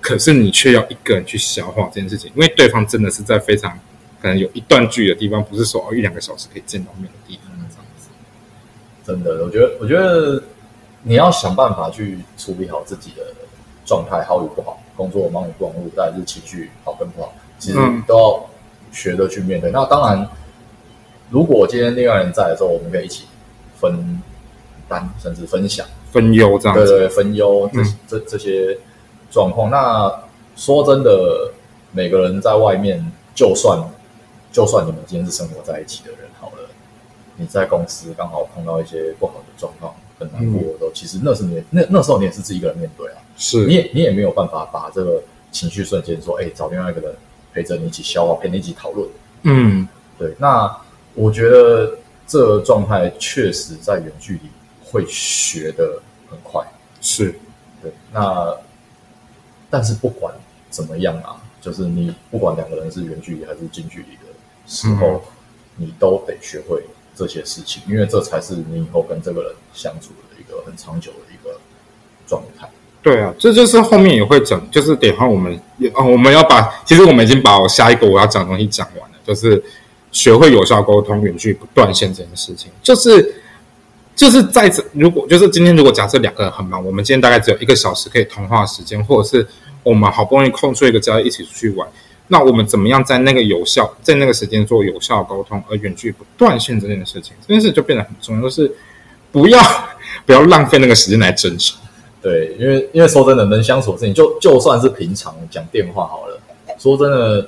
[0.00, 3.76] 可是你却要一个人去消化这件事情，因为对方真的是在非常
[4.24, 8.08] 可能有一段距离的地方，不是说哦一两个小时可以见到面的地方这样子。
[9.04, 10.42] 真的，我觉得，我觉得
[11.02, 13.22] 你要想办法去处理好自己的
[13.84, 18.46] 状态，好与不好，工作忙与不忙碌，再来是情绪好跟不好，其实嗯都要
[18.92, 19.70] 学着去面对。
[19.70, 20.26] 那当然，
[21.28, 23.26] 如果今天另外人在的时候，我们可以一起
[23.78, 24.22] 分
[24.88, 25.86] 担，甚至分享。
[26.10, 28.78] 分忧这样子，对对，分忧这、嗯这这些
[29.30, 29.70] 状况。
[29.70, 30.10] 那
[30.56, 31.50] 说真的，
[31.92, 33.78] 每个人在外面，就算
[34.54, 36.70] 就算你们今天是生活在一起的人好了，
[37.36, 47.12] 你在公司刚好碰到一些不好的状况，很难过的时候，其实那是你那那时候你也是自己一个人面对啊，是你也你也没有办法把这个情绪瞬间说，哎，找另外一个人
[47.52, 49.08] 陪着你一起消化，陪你一起讨论。
[49.42, 50.80] 嗯对，那
[51.14, 54.42] 我觉得这状态确实在远距离
[54.84, 56.64] 会学得很快。
[57.00, 57.34] 是
[57.82, 58.56] 对，那
[59.68, 60.32] 但是不管
[60.70, 64.23] 怎么样啊，就是你不管两个人是远距离还是近距离的
[64.66, 65.22] 时候，
[65.76, 66.82] 你都得学会
[67.14, 71.58] 这些事情，因为这才是你以后跟这个人相处的一个很长久的一个
[72.26, 72.68] 状态。
[73.02, 79.62] 对啊，这就是后面也会讲，就是等下我们也哦，我们要把，其实我们已经把我下一个我要讲的东西讲完了，就是
[80.10, 83.42] 学会有效沟通、远距不断线这件事情，就是
[84.16, 89.46] 就是在这，如果就是今天如果假设两个人很忙，我们今天大概只有一个小时可以通话时间，或者是
[89.82, 91.86] 我们好不容易空出一个假日一起出去玩，
[92.28, 98.74] 那我们怎么样在那个有效在那个时间做有效沟通，而远距离不断线这件事情，这件事就变得很重要，就是
[99.30, 99.60] 不要
[100.24, 101.76] 不要浪费那个时间来争吵。
[102.22, 106.40] 对，因为因为说真的，能相处的事情，就就算是平常讲电话好了，
[106.78, 107.46] 说真的，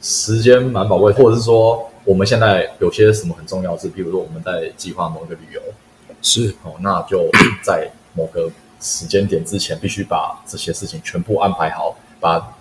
[0.00, 5.60] 时间蛮宝贵，或者是说我们现在有些什么很重要的事，比如说我们在计划某一个旅游，
[6.22, 7.28] 是哦，那就
[7.64, 8.48] 在某个
[8.80, 12.54] 时间点之前，必须把这些事情全部安排好，把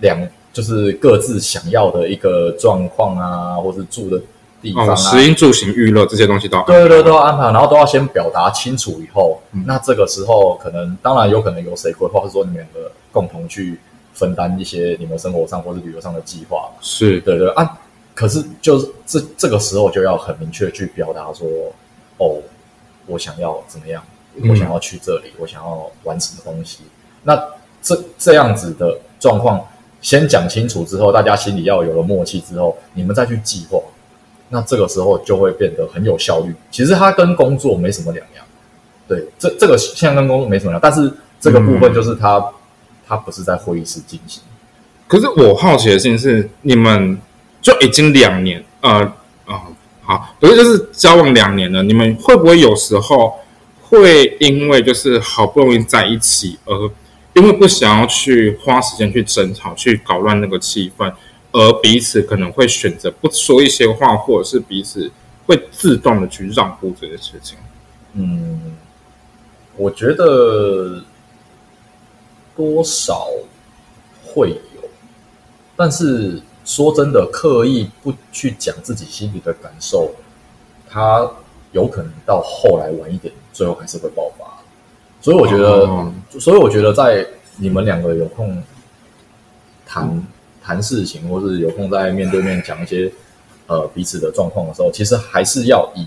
[0.00, 4.18] 两就是各自想要的一个状况啊，或是住的
[4.62, 9.62] 地方啊，哦，食衣住行娱乐这些东西都要对对对，都要安排，然后都要先表达清楚以后，嗯。
[9.66, 13.78] 那这个时候可能当然有可能由谁规划，或者说你们两个共同去
[14.14, 17.20] 分担一些你们生活上或是旅游上的计划，是。
[17.20, 17.78] 对对啊。
[18.14, 21.46] 可是就是这这个时候就要很明确去表达说，
[22.16, 22.38] 哦，
[23.04, 24.02] 我想要怎么样，
[24.36, 24.48] 嗯。
[24.48, 26.78] 我想要去这里，我想要玩什么东西。
[27.22, 27.38] 那
[27.82, 29.62] 这这样子的状况，
[30.06, 33.76] 先讲清楚之后，大家心里要有了默契之后，你们再去计划。
[34.50, 36.54] 那这个时候就会变得很有效率。
[36.70, 38.44] 其实它跟工作没什么两样，
[39.08, 42.40] 对，这这个现在跟工作没什么两样，但是这个部分就是它、
[43.04, 44.40] 它不是在会议室进行，
[45.08, 47.18] 可是我好奇的事情是，你们
[47.60, 49.00] 就已经两年，呃
[49.44, 49.62] 啊、
[50.02, 53.34] 好，不是就是交往两年了，你们会不会有时候
[53.82, 56.90] 会因为就是好不容易在一起而
[57.36, 61.12] 因为不想要去花时间去争吵，去搞乱那个气氛，
[61.52, 65.12] 而彼此可能会选择不说一些话，或者是彼此
[65.46, 67.58] 会自动的去让步这件事情。
[68.14, 68.74] 嗯，
[69.76, 71.04] 我觉得
[72.56, 73.28] 多少
[74.24, 74.88] 会有，
[75.76, 80.10] 但是说真的，刻意不去讲自己心里的感受，
[80.88, 81.30] 他
[81.72, 84.46] 有可能到后来晚一点，最后还是会爆发。
[85.20, 88.62] 所以我觉得，哦所以我觉得，在你们两个有空
[89.86, 90.26] 谈
[90.62, 93.10] 谈事情，或是有空在面对面讲一些
[93.66, 96.06] 呃彼此的状况的时候，其实还是要以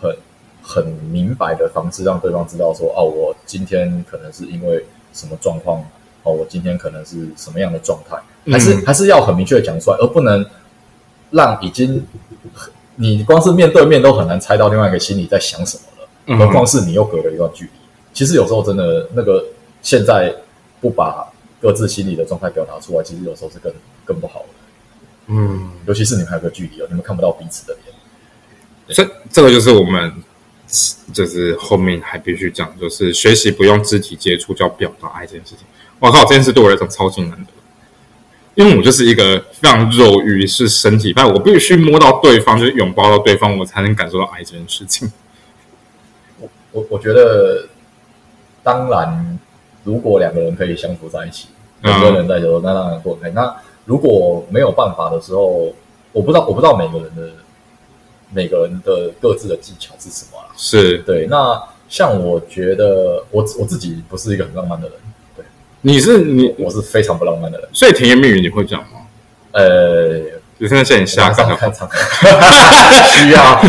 [0.00, 0.16] 很
[0.62, 5.80] 很明白的方式让对方知道说，哦，我今天可能是因为什么状况，
[6.22, 8.16] 哦，我今天可能是什么样的状态，
[8.50, 10.44] 还是、嗯还是要很明确的讲出来，而不能
[11.30, 12.06] 让已经
[12.96, 16.08] 你光是面对面都很难猜到另外一个心里在想什么了。
[16.26, 17.70] 嗯何况是你又隔了一段距离。
[18.14, 19.44] 其实有时候真的那个
[19.82, 20.34] 现在
[20.80, 23.70] 不把各自心里的状态表达出来，其实有时候是更
[24.06, 24.46] 更不好的。
[25.26, 27.94] 嗯，尤其是你们还有个距离哦，你们看不到彼此的脸。
[28.88, 30.12] 这这个就是我们
[31.12, 35.66] 就是后面还必须讲，就是学习不用肢体接触就要表达爱这件事情。
[35.98, 37.50] 我靠，这件事对我来讲超级难的，
[38.54, 45.10] 因为我就是一个非常肉欲是身体派，我必须摸到对方，就是拥抱到对方，我才能感受到爱这件事情。
[46.38, 47.66] 我我我觉得，
[48.64, 49.38] 当然，
[49.84, 51.48] 如果两个人可以相处在一起，
[51.82, 53.30] 嗯人跟人在一起的时候，那当然不 OK。
[53.34, 55.72] 那如果没有办法的时候，
[56.12, 57.30] 我不知道，我不知道每个人的
[58.32, 60.48] 每个人的各自的技巧是什么啦。
[60.56, 64.96] 是对，那像我觉得我我自己不是一个很浪漫的人，
[65.36, 65.44] 对
[65.82, 67.68] 你是你，我是非常不浪漫的人。
[67.72, 69.00] 所以甜言蜜语你会讲吗？
[69.52, 70.18] 呃，
[70.58, 71.88] 就是那些很下岗的话上看，场
[73.20, 73.60] 需要，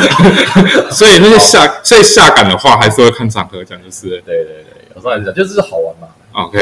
[0.90, 6.08] 所以那些下所以下岗的话还是会看场合讲，就是对对对，有时候还是讲，就是好玩嘛。
[6.32, 6.58] OK，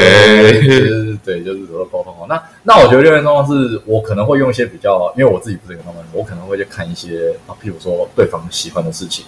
[0.62, 2.26] 就是对，就是有时候沟通好。
[2.28, 9.24] 那那我觉得另外一种状况是我可能会用一些比较，因为我自己不是一个浪漫人，我可能会去看一些啊，譬如说对方喜欢的事情，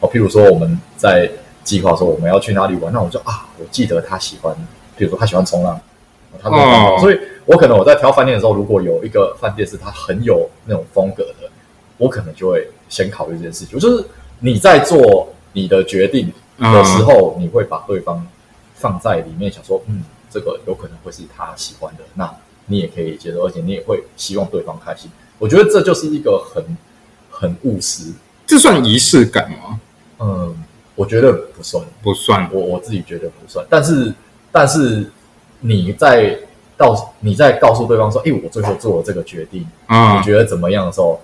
[0.00, 1.28] 哦，譬如说我们在
[1.64, 4.54] 计划说我们要去哪里玩，那我就啊，我记得他喜欢，
[4.96, 11.50] 譬如说他喜欢冲浪，哦他所以我可能我在挑饭店的时候，如果有一个饭店是他很有那种风格的，
[11.96, 13.76] 我可能就会先考虑这件事情。
[13.78, 14.04] 就是
[14.38, 18.24] 你在做你的决定的时候，你会把对方
[18.78, 22.32] 放在里面，想说，嗯，这个有可能会是他喜欢的，那
[22.66, 25.10] 你也可以接受，而且你也会希望对方开心。
[25.38, 26.64] 我觉得这就是一个很
[27.30, 28.12] 很务实，
[28.46, 29.80] 这算仪式感吗？
[30.20, 30.64] 嗯，
[30.94, 34.14] 我觉得不算，不算，我我自己觉得不算，但是
[34.50, 35.10] 但是
[35.60, 36.38] 你在
[36.76, 40.16] 告你在告诉对方说，哎、我最后做了这个决定，啊。
[40.18, 41.20] 你觉得怎么样的时候，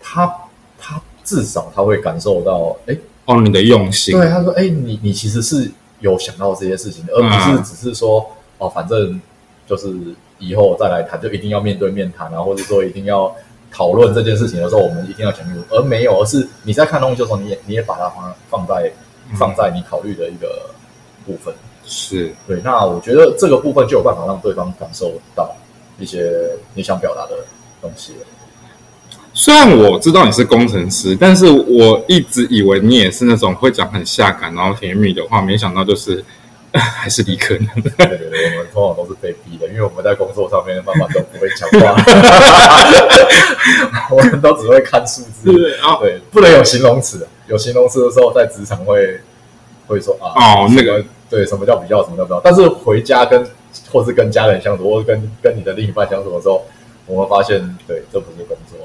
[0.00, 0.32] 他
[0.78, 5.68] 他至少他会感受到，哎、哦，你的用心，对，他说：“哎、你你其实是
[6.00, 8.24] 有想到这些事情，而不是嗯只是说
[8.58, 9.20] 哦，反正
[9.66, 9.92] 就是
[10.38, 13.34] 以后再来谈，就一定要面对面谈啊，或者说一定要
[13.70, 18.92] 讨论这件事情的时候，我们一定要讲清楚，而没有，而是你在看东西的时候，你也你也把它放放在
[19.38, 20.68] 放在你考虑的一个
[21.24, 21.54] 部分。
[21.84, 25.54] 是对，那我觉得这个部分就有办法让对方感受到
[25.98, 27.36] 一些你想表达的
[27.80, 28.26] 东西了。
[29.38, 36.24] 虽然我知道你是工程师，但是我一直以为你也是那种会讲很下感，然后甜言蜜语的话，没想到就是
[36.72, 37.68] 还是理科男。
[37.82, 41.94] 对对对，我们通常都是被逼的，因为我们在工作上面慢慢都不会讲话，
[44.10, 45.52] 我们都只会看数字。
[45.52, 49.20] 对，然后对，不能有形容词，有形容词的时候在职场会
[49.86, 53.46] 会说啊，哦那个对，什么叫比较，什么叫比较，但是回家跟
[53.92, 56.64] 或是跟家人相处，或者跟跟你的另一半相处的时候，
[57.04, 58.78] 我们发现，对，这不是工作，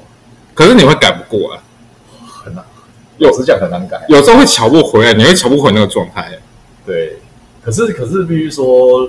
[0.54, 1.60] 可是你会改不过来，
[2.44, 2.64] 很难，
[3.18, 4.04] 有时讲很难改。
[4.08, 6.38] 有时候会瞧不回来，你会瞧不回那个状态。
[6.84, 7.18] 对，
[7.64, 9.08] 可是可是必须说，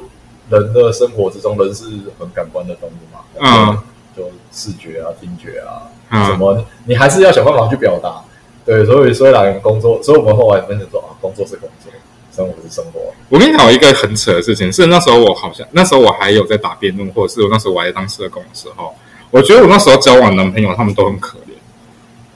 [0.50, 1.86] 人的生活之中，人是
[2.20, 3.78] 很感官的动物嘛，嗯，
[4.16, 8.22] 就视觉啊、听觉啊，嗯什么，你还是要想办法去表达。
[8.66, 11.92] 对，所以虽然工作，所以我们后来分成说啊，工作是工作，
[12.34, 13.14] 生活是生活。
[13.28, 18.96] 我跟你讲一个很扯的事情，是那时候我好像那时候我还有在打辩论，或者是我那时候我还在当社工的时候，
[19.34, 21.54] 我觉得我那时候交往男朋友他们都很可怜。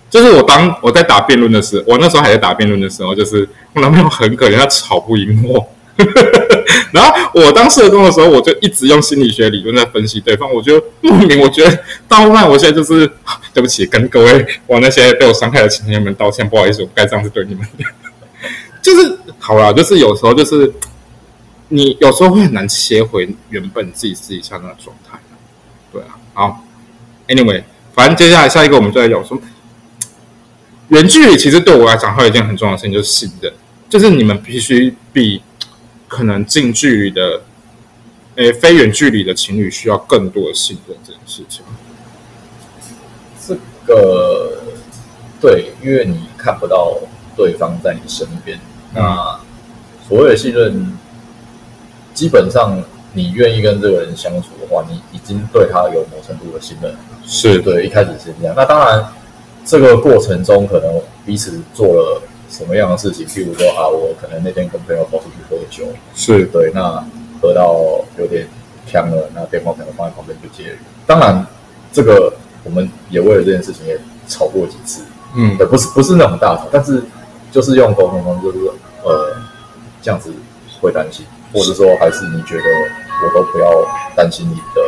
[0.10, 5.70] 就是我当我在打辩论的时候，我那时候还在打辩论的时候，就是我男朋友很可怜，他吵不赢我。
[6.92, 10.52] 然后我当社工的时候，我就一直用心理学理论在分析对方。
[10.52, 13.06] 我就莫名，我觉得到后来，我现在就是
[13.54, 17.68] 对不起，跟各位我那些被我伤害的亲人们道歉，不好意思，我不该这样子对你们。
[18.82, 20.74] 就是好啦，就是有时候就是
[21.70, 25.20] 你有时候会很难切回原本自己私底下那个状态。
[25.92, 26.64] 对啊，好
[27.28, 27.64] ，anyway，
[27.94, 29.40] 反正接下来下一个我们就来讲说，
[30.90, 33.54] 远距离其实对我来讲还有一件很重要的事情，就是信任，
[33.90, 35.42] 就是你们必须比
[36.08, 37.42] 可能近距离的
[38.36, 41.64] 诶非远距离的情侣需要更多的信任这件事情？
[43.46, 43.56] 这
[43.86, 44.62] 个
[45.42, 46.98] 对，因为你看不到
[47.36, 48.60] 对方在你身边，
[48.94, 49.40] 那
[50.08, 50.98] 所谓的信任，
[52.14, 52.82] 基本上
[53.14, 56.96] 你愿意跟这个人相处的话，你已经对他有某程度的信任。
[57.28, 58.56] 是对，一开始是这样。
[58.56, 59.06] 那当然，
[59.66, 65.84] 这个过程中可能彼此做了什么样的事情，譬如说啊，我可能那天跟朋友跑出去喝酒，
[66.16, 67.04] 是对，那
[67.42, 67.76] 喝到
[68.18, 68.48] 有点
[68.90, 70.72] 呛了，那电话可能放在旁边就接。
[71.06, 71.46] 当然，
[71.92, 72.32] 这个
[72.64, 75.04] 我们也为了这件事情也吵过几次，
[75.36, 77.04] 嗯也，不是不是那种大吵，但是
[77.52, 78.72] 就是用沟通方式，就是
[79.04, 79.36] 呃
[80.02, 80.32] 这样子
[80.80, 82.64] 会担心，或者说还是你觉得
[83.22, 83.70] 我都不要
[84.16, 84.82] 担心你的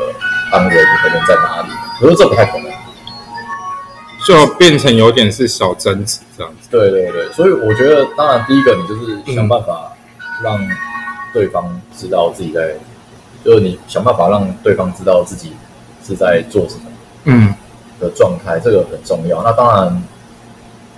[0.54, 1.70] 安危，你可能在哪里？
[2.02, 2.72] 我说这不太可能。
[4.28, 6.68] 就变成有点是小争执这样子。
[6.70, 9.94] 对对对，所以我觉得，当然第一个你就是想办法
[10.44, 10.60] 让
[11.34, 12.76] 对方知道自己在，
[13.44, 15.54] 就是你想办法让对方知道自己
[16.06, 16.82] 是在做什么
[17.24, 17.56] 嗯
[18.00, 19.42] 的状态，这个很重要。
[19.42, 20.04] 那当然，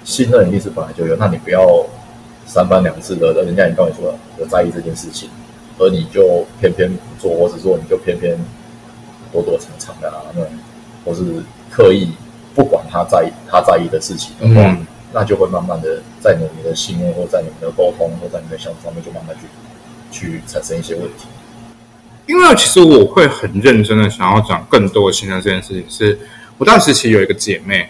[0.04, 1.86] 信任一定是本来就有，那你不要
[2.48, 5.30] 三番两次的，人家已经跟你说我在意这件事情，
[5.78, 8.36] 而你就偏偏不做，或者说你就偏偏
[9.32, 10.42] 躲躲藏藏的啊，那
[11.04, 11.22] 或是
[11.70, 12.12] 刻意
[12.54, 19.48] 不管他在意他在意的事情的话，嗯那就会慢慢的在你们的信任或在你们的沟通或在你们的相处上面，就慢慢去
[20.10, 21.28] 去产生一些问题。
[22.28, 26.18] 因为其实我会很认真的想要讲更多的信任这件事情是，
[26.58, 27.90] 我当时其实有一个姐妹，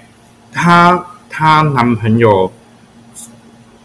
[0.51, 2.51] 她她男朋友，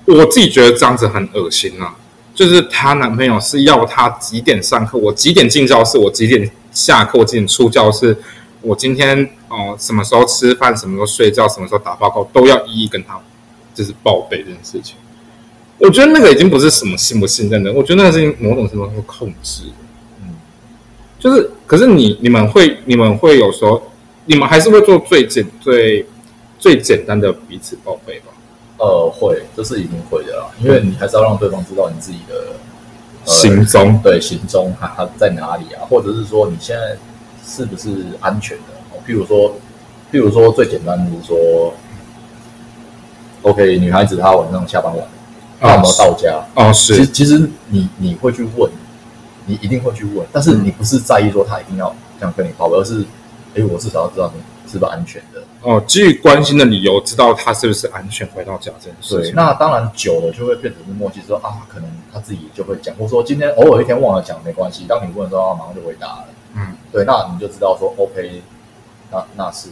[0.06, 1.94] 我自己觉得这样子很恶心啊。
[2.34, 8.16] 就是她男朋友是要她几点上课，我几点进教室，我几点下课，我几点出教室，
[8.66, 13.16] 我今天哦、呃什么时候吃饭，什么时候睡觉，什么时候打报告，都要一一跟他
[13.72, 14.96] 就是报备这件事情。
[15.78, 19.64] 我觉得那个已经不是什么信不信任的，我觉得那个是某种程度上会控制。
[20.20, 20.34] 嗯，
[21.20, 23.80] 就是，可是你你们会你们会有时候，
[24.24, 26.04] 你们还是会做最简最
[26.58, 28.32] 最简单的彼此报备吧？
[28.78, 32.56] 呃，会，这是一定会的啦，因为你还是要让对方知道你自己的、呃
[33.26, 36.96] 行踪对行踪他他在哪里啊，或者是说你现在
[37.46, 38.64] 是不是安全的？
[38.90, 39.52] 哦，譬如说，
[40.12, 41.72] 譬如说最简单的是说
[43.42, 45.06] ，OK，女孩子她晚上下班晚，
[45.60, 46.44] 她有没有到家？
[46.54, 48.70] 哦，是，其实其实你你会去问，
[49.46, 53.04] 你一定会去问，但是你不是在意说她一定要这样跟你报备，而是，
[53.54, 54.40] 哎，我至少要知道你
[54.70, 55.40] 是不是安全的。
[55.62, 59.34] 哦，基于关心的理由，知道她是不是安全回到家这件事对，情。
[59.34, 66.24] 那当然久了就会变成是默契，说啊，可能他自己就会讲，或者说今天偶尔一天忘了讲没关系，当你问的时候，他马上就回答了。
[66.56, 68.42] 嗯，对，那你就知道说 OK，
[69.12, 69.68] 那那是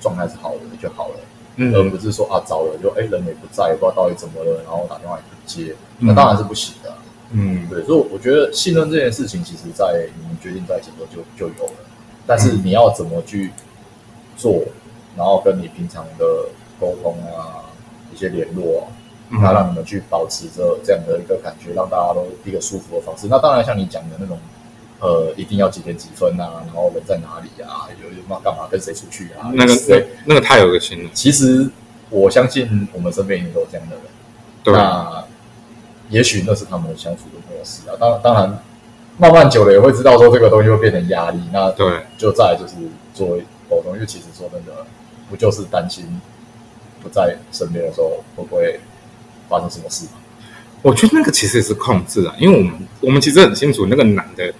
[0.00, 1.14] 状态是好的就好了，
[1.56, 1.74] 嗯。
[1.74, 6.08] 而嗯不是说啊找了就哎人也不在，不知道到底怎么了，然后打电话也不接，嗯。
[6.08, 6.98] 那当然是不行的啊。
[7.30, 7.66] 嗯。
[7.70, 11.80] 对，所以我觉得信任这件事情，其实在你们决定在一起的时候就就有了，
[12.26, 13.50] 但是你要怎么去
[14.36, 14.62] 做，
[15.16, 16.24] 然后跟你平常的
[16.78, 17.64] 沟通啊，
[18.12, 18.84] 一些联络啊，
[19.30, 19.40] 嗯。
[19.40, 23.26] 那让你们去保持着这样的一个感觉，让大家都一个舒服的方式。
[23.26, 24.38] 那当然像你讲的那种，
[25.00, 31.10] 呃，一定要几点几分啊，然后人在哪里啊，有有要干嘛，跟谁出去啊，那个对那那个太恶心了。
[31.12, 31.68] 其实
[32.08, 34.04] 我相信我们身边也都有这样的人。
[34.64, 35.24] 对，那
[36.08, 37.94] 也许那是他们相处的模式啊。
[38.00, 38.58] 当当然，
[39.18, 41.40] 慢慢久了也会知道说这个东西会变成压力。
[41.52, 42.74] 那对，就再就是
[43.12, 44.72] 作为沟通，因为其实说真的，
[45.28, 46.04] 不就是担心
[47.02, 48.80] 不在身边的时候会不会
[49.48, 50.12] 发生什么事吗？
[50.82, 54.52] 我觉得那个其实也是控制啊，因为我们我们其实很清楚，那个男的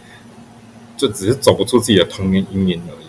[0.97, 3.07] 就只是走不出自己的童年阴影而已。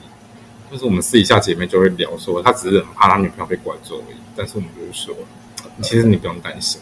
[0.70, 4.18] 就是我们私底下姐妹就会聊说，他只是很怕他女朋友被拐走而已。
[4.36, 5.16] 但是我们就是说，
[5.82, 6.82] 其实你不用担心，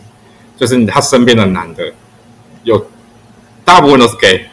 [0.57, 1.93] 就是他身边的男的
[2.63, 2.87] 有
[3.63, 4.45] 大部分都是 gay，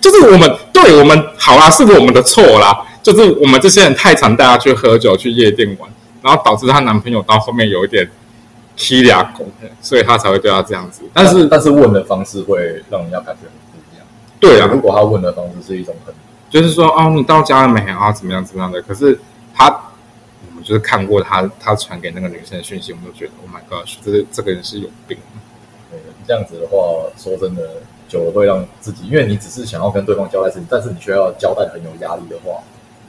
[0.00, 5.88] 就是我们对我们好啦，是我们的错啦，就是我们这些人太常带他去喝酒、去夜店玩，
[6.22, 8.10] 然后导致她男朋友到后面有一点
[8.74, 9.48] 踢俩狗，
[9.80, 11.02] 所以他才会对她这样子。
[11.14, 13.42] 但是但是问的方式会让人家感觉。
[14.38, 16.14] 对啊如，果他问的方式是一种很
[16.50, 18.12] 就是说哦，你到家了没啊？
[18.12, 18.80] 怎么样怎么样的？
[18.82, 19.18] 可是
[19.54, 19.66] 他，
[20.48, 25.18] 我们就是看过他他传给那个女生的讯息，我们就觉得 Oh my God，这是这个人是有病。
[25.90, 26.76] 呃这样子的话，
[27.16, 27.62] 说真的，
[28.08, 32.62] 久了会让自己，因为你只是想要跟对方交代事情，但是你却要交代很有压力的话，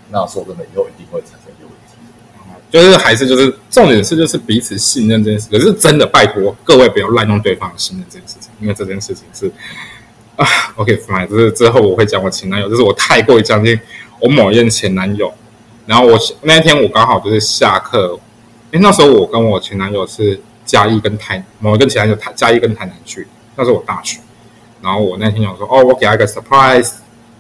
[0.10, 1.78] 那说真的，以后一定会产生一些问题。
[2.70, 9.50] 就是还是就是重点是就是彼此信任这件事，可是真的拜托各位不要滥用对方的信任这件事情，因为这件事情是
[10.38, 13.78] 啊，OK fine，就是之后我会讲我前男友，就是我太过于相信
[14.20, 15.34] 我某一任前男友，
[15.86, 18.20] 然后我那天我刚好就是下课，
[18.72, 24.20] 因为那时候我跟我前男友是嘉义跟台某一个前男友台嘉义跟台南去，那时候我大学，
[24.82, 26.94] 然后我那天想说，哦，我给他一个 surprise，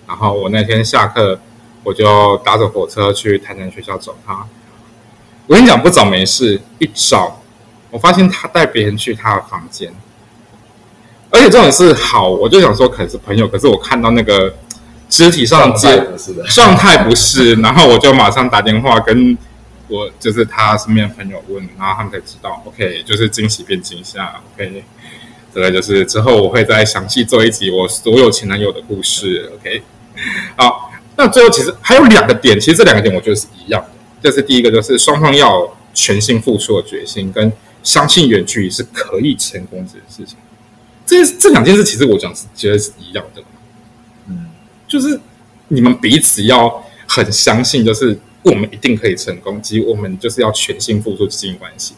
[0.07, 1.39] 然后我那天下课
[1.83, 4.45] 我就搭着火车去台南学校找他。
[5.45, 7.41] 我跟你讲，不找没事，一找
[7.91, 9.93] 我发现他带别人去他的房间，
[11.37, 14.51] 而且这种是好，我就想说可能是朋友，可是我看到那个
[15.07, 16.03] 肢体上的接
[16.47, 19.37] 状态不是，然后我就马上打电话跟
[19.87, 24.83] 我就是他身边的朋友问，然后他们才知道，OK，就是惊喜变惊吓，OK，
[25.53, 29.83] 这个就是之后我会再详细做一集我所有前男友的故事，OK，
[30.55, 33.89] 好，那最后其实还有两个点，其实这两个点我觉得是一样的，
[34.23, 40.35] 这是第一个，就是双方要全心付出的决心，跟相信远距离是可以成功这件事情，
[41.07, 43.41] 这这两件事其实我讲是觉得是一样的。
[44.27, 44.47] 嗯，
[44.87, 45.19] 就是
[45.69, 51.95] 你们彼此要很相信，就是我们一定可以成功，及我们就是要全心付出经营关系。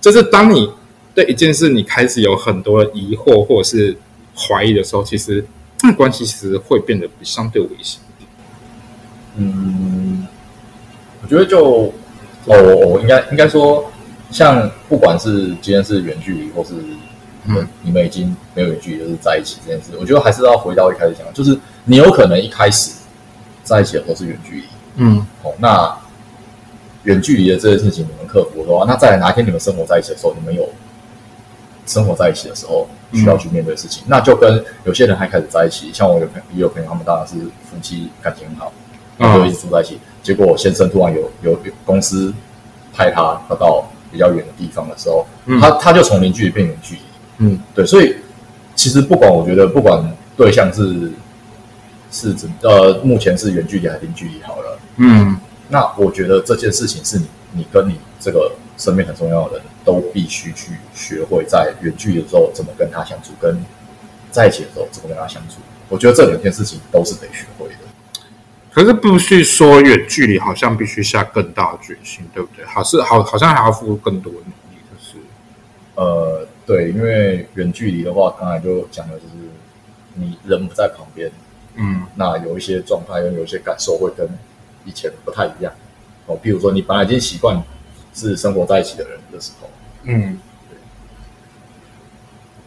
[0.00, 0.72] 就是当你
[1.12, 3.96] 对一件事你开始有很多疑惑或者是
[4.36, 5.44] 怀疑的时候，其实
[5.82, 8.30] 那关系其实会变得比相对危险一点。
[9.38, 10.26] 嗯，
[11.22, 11.92] 我觉得就
[12.44, 13.90] 哦，应该应该说，
[14.30, 16.74] 像不管是今天是远距离，或是
[17.46, 22.92] 你们、你们已经没有远距离，就是在一起这件事，我觉得还是要回到一开始讲，就是你有可能一开始
[23.62, 24.64] 在一起的时候是远距离，
[24.96, 25.26] 嗯。
[25.42, 25.96] 哦，那
[27.04, 30.68] 远距离的这件事情你们克服的话，那再来哪一天你们生活在一起的时候，你们有
[31.86, 37.34] 生活在一起的时候需要去面对的事情，那就跟有些人还开始在一起，像我有朋也有朋友，他们当然是
[37.70, 38.72] 夫妻感情很好，
[39.16, 42.34] 然后就一直住在一起，结果先生突然有有有公司
[42.92, 45.60] 派他要到比较远的地方的时候，嗯。
[45.60, 47.00] 他他就从零距离变远距离，
[47.38, 48.16] 嗯对，所以
[48.74, 50.02] 其实不管我觉得不管
[50.36, 51.10] 对象是
[52.10, 54.78] 是怎呃目前是远距离还是近距离好了。
[54.96, 55.36] 嗯
[55.68, 63.56] 那我觉得这件事情是你你跟你这个身边很重要的人都必须去学会在远距离的时候怎么跟他相处，跟
[64.30, 65.56] 在一起的时候怎么跟他相处。
[65.88, 67.74] 我觉得这两件事情都是得学会的。
[68.72, 72.64] 可是不是说远距离好像必须下更大的决心，对不对？
[72.66, 75.16] 好是好，好像还要付出更多的努力，就是
[75.94, 79.34] 呃，对，因为远距离的话，刚才就讲的，就是
[80.14, 81.30] 你人不在旁边，
[81.76, 84.28] 嗯那有一些状态跟有一些感受会跟
[84.84, 85.72] 以前不太一样。
[86.26, 87.62] 哦，譬如说你本来已经习惯
[88.12, 89.70] 是生活在一起的人的时候，
[90.02, 90.38] 嗯。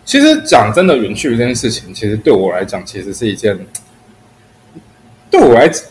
[0.06, 3.56] 其实讲真的，远距离这件事情，其实对我来讲，其实是一件
[5.30, 5.84] 对我来讲，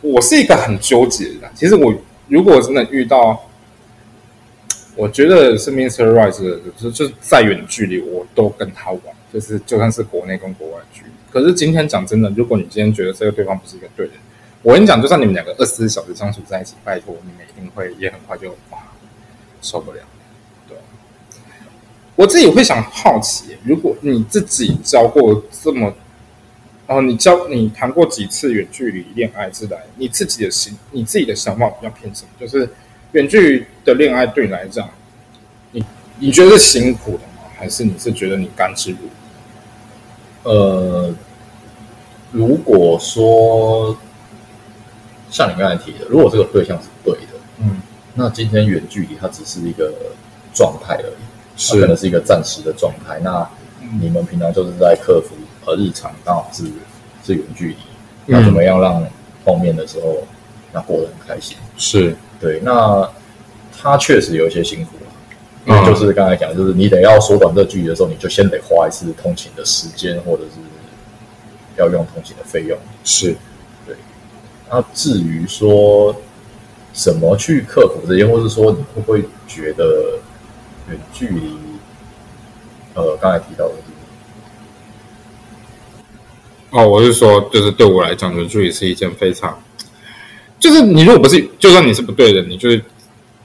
[0.00, 1.50] 我是一个很纠结的人。
[1.54, 1.94] 其实我
[2.26, 3.40] 如果真的遇到，
[4.94, 6.12] 我觉得是 Mr.
[6.12, 9.00] Right 的，就是就是再远距离，我都跟他玩，
[9.32, 11.08] 就是就算是国内跟国外距离。
[11.30, 14.20] 可是今天讲真的，如果你今天觉得这个对方不是一个对的人，
[14.60, 18.78] 我跟你讲，就算你们两个二十四小时相处在一起，拜托你们一定会也很快就哇
[19.62, 20.00] 受不了。
[20.68, 20.76] 对，
[22.14, 25.94] 我自己会想好奇，如果你自己交过这么，
[26.86, 32.28] 哦，你交你谈过几次远距离恋爱之来，你自己的心，你自己的想法比较偏什么？
[32.38, 32.68] 就是
[33.12, 34.88] 远距离的恋爱对你来讲，
[35.70, 35.84] 你
[36.18, 37.48] 你觉得是辛苦的吗？
[37.56, 38.96] 还是你是觉得你甘之如
[40.44, 40.50] 饴？
[40.50, 41.14] 呃，
[42.32, 43.96] 如果说
[45.30, 47.80] 像你刚才提的，如果这个对象是对的，嗯，
[48.14, 49.92] 那今天远距离它只是一个
[50.54, 51.14] 状态而已，
[51.56, 53.20] 是可能是一个暂时的状态。
[53.20, 53.48] 那
[54.00, 55.36] 你们平常就是在克服，
[55.66, 56.64] 呃，日常刚好是
[57.24, 57.76] 是远距离，
[58.26, 59.06] 那怎么样让
[59.44, 60.26] 后面的时候
[60.72, 61.56] 那过得很开心？
[61.76, 63.08] 是，对，那
[63.80, 65.10] 他确实有一些辛苦了。
[65.64, 70.58] 因嗯为就是刚才讲，就是你得要缩短这距离的时候，你就先得花一次通勤的时间，或者是
[71.76, 72.76] 要用通勤的费用。
[73.04, 73.36] 是，
[73.86, 73.94] 对
[74.68, 76.16] 那至于说
[76.92, 80.18] 怎么去克服这些，或是说你会不会觉得
[80.88, 81.56] 远距离，
[82.94, 83.74] 呃，刚才提到的，
[86.70, 89.62] 哦，我是说，就是对我来讲，远距离是一件非常，
[90.62, 92.80] 就是你如果不是，就算你是不对的，你就是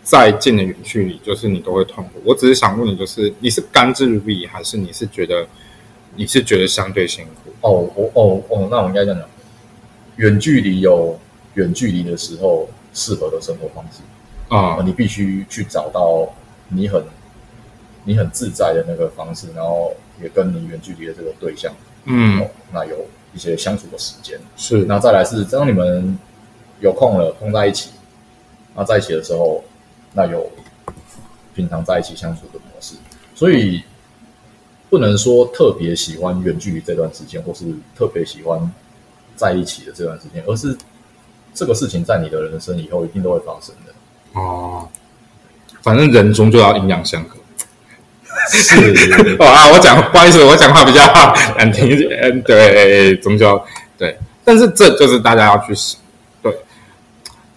[0.03, 2.22] 再近的远距离，就是你都会痛苦。
[2.24, 5.47] 我只是想问你，就是你是甘之如饴，还是你是觉得
[6.15, 7.51] 你是觉得相对辛苦？
[7.61, 9.28] 哦，我哦哦，那我应该这样讲，
[10.18, 11.20] 远距离有
[11.55, 14.03] 远距离的时候适合的生活方式。
[14.49, 16.32] 啊、啊，你必须去找到
[16.70, 17.03] 你很
[18.03, 19.91] 你很自在的那个方式，然后
[20.22, 21.74] 也跟你远距离的这个对象，
[22.05, 22.95] 嗯哦，那有
[23.34, 24.39] 一些相处的时间。
[24.55, 26.15] 是，那再来是，当你们
[26.80, 27.90] 有空了，碰在一起，
[28.76, 29.64] 那在一起的时候，
[30.14, 30.50] 那有
[31.56, 32.96] 平常在一起相处的模式，
[33.34, 33.84] 所以
[34.90, 37.66] 不能说特别喜欢远距离这段时间，或是
[37.96, 38.60] 特别喜欢
[39.36, 40.78] 在一起的这段时间，而是
[41.54, 44.40] 这个事情在你的人生以后一定都会发生的。
[44.40, 44.88] 哦，
[45.82, 47.36] 反正人终究要阴阳相隔。
[48.50, 48.76] 是
[49.44, 51.02] 啊，我讲不好意思，我讲话比较
[51.58, 52.10] 难听一点。
[52.22, 53.60] 嗯，对，终究
[53.98, 54.16] 对，
[54.46, 55.74] 但是这就是大家要去。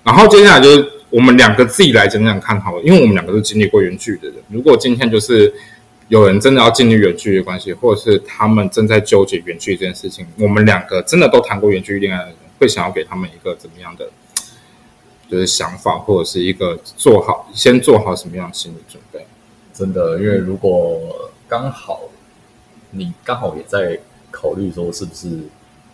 [0.02, 4.36] 然后接下来就是我们两个自己来讲讲看好了，因为我们两个都经历过远距的人。
[4.48, 5.52] 如果今天就是
[6.08, 14.08] 有人真的要经历远距的关系，或者是他们正在纠结远距这件事情，我们两个真的都谈过远距恋爱的人，会想要给他们一个怎么样的，
[15.28, 19.24] 就是想法，或者是一个做好先做好什么样的心理准备？
[19.72, 22.02] 真的，因为如果刚好
[22.90, 23.98] 你刚好也在
[24.30, 25.28] 考虑说是不是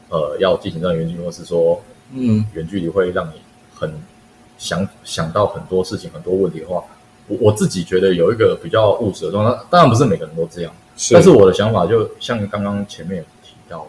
[0.09, 1.83] 呃要进行这样远距，或是说
[2.13, 3.33] 嗯，远距离会让你
[3.79, 3.93] 很
[4.59, 6.83] 想想到很多事情、很多问题的话，
[7.29, 10.73] 我我自己觉得有一个比较务实的状态，当然不是每个人都这样，
[11.13, 13.87] 但是我的想法就像刚刚前面有提到，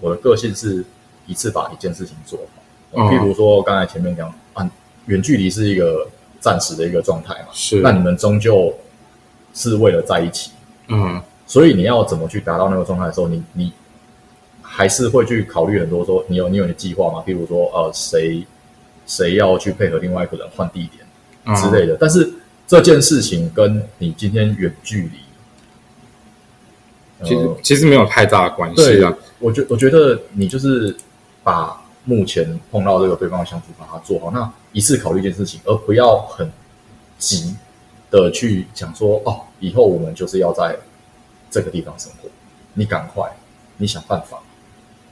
[0.00, 0.84] 我的个性是
[1.26, 2.38] 一次把一件事情做
[2.92, 4.70] 好，嗯譬如说刚才前面讲啊，
[5.06, 6.06] 远距离是一个
[6.40, 7.80] 暂时的一个状态嘛，是。
[7.80, 8.74] 那你们终究
[9.54, 10.52] 是为了在一起，
[10.88, 11.20] 嗯。
[11.44, 13.72] 所以你要怎么去达到那个状态的时候，你你
[14.62, 17.22] 还是会去考虑很多，说你有你有你的计划吗？
[17.26, 18.42] 譬如说，呃，谁
[19.06, 21.04] 谁要去配合另外一个人换地点
[21.44, 21.96] 嗯之类的。
[21.98, 22.32] 但是
[22.66, 25.18] 这件事情跟你今天远距离，
[27.18, 30.96] 呃其实其实没有太大的关系对啊。，我觉我觉得你就是
[31.42, 36.50] 把目前碰到这个对方的相处把它做好，那一次考虑一件事情，而不要很
[37.18, 37.54] 急
[38.10, 40.76] 的去想说哦，以后我们就是要在
[41.50, 42.28] 这个地方生活，
[42.74, 43.30] 你赶快，
[43.76, 44.42] 你想办法，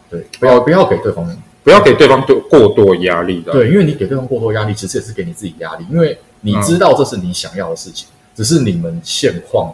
[0.09, 1.29] 对，不要不要给对方
[1.63, 9.73] 不要给对方多过多压力的。，对，因为你给对方过多压力，其实也是给你自己压力，因为你知道这是你想要的事情，只是你们现况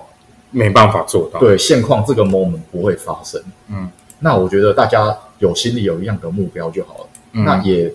[0.51, 3.41] 没办法做到。，对现况这个 moment 不会发生。
[3.68, 7.07] 嗯，那我觉得大家有心里有一样的目标就好了。
[7.32, 7.93] 嗯那也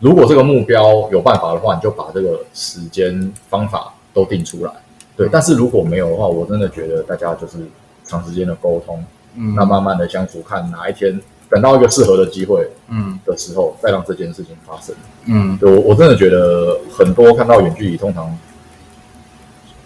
[0.00, 4.72] 如果这个目标有办法的话，你就把这个时间方法都定出来。
[5.16, 7.58] 对，但是如果没有的话，我真的觉得大家就是
[8.04, 11.20] 长时间的沟通，嗯那慢慢的相处，看哪一天
[11.50, 13.18] 等到一个适合的机会嗯。
[13.24, 14.94] 的时候，再让这件事情发生。
[15.26, 15.56] 嗯。
[15.58, 18.36] 对我我真的觉得很多看到远距离，通常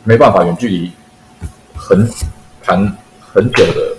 [0.04, 0.90] 没办法远距离
[1.74, 2.08] 很
[2.62, 3.96] 谈很久的，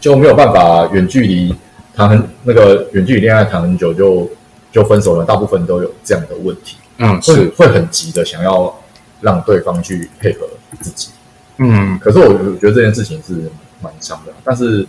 [0.00, 1.54] 就没有办法远距离
[1.94, 4.28] 谈很那个远距离恋爱谈很久就
[4.72, 7.48] 就分手了，大部分都有这样的问题，嗯会是。
[7.56, 8.76] 会很急的想要
[9.20, 10.46] 让对方去配合
[10.80, 11.10] 自己。
[11.58, 11.96] 嗯。
[12.00, 13.50] 可是我我觉得这件事情是
[13.80, 14.84] 蛮伤的，但是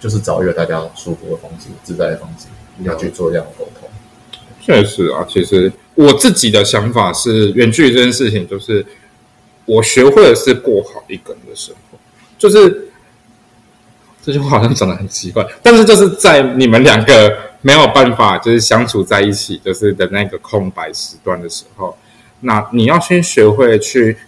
[0.00, 2.46] 就是找一个大家舒服的方式、自在的方式，
[2.84, 3.88] 要去做这样的沟通。
[4.60, 8.84] 确实啊，其实我自己的想法是，远距离这件事情，就是
[9.64, 11.98] 我学会的是过好一个人的生活，
[12.36, 12.88] 就是
[14.24, 21.96] 这句话好像讲的很奇怪，但是就是在你们两个没有办法就是相处在一起，就是的那个空白时段的时候，
[22.40, 24.18] 那你要先学会去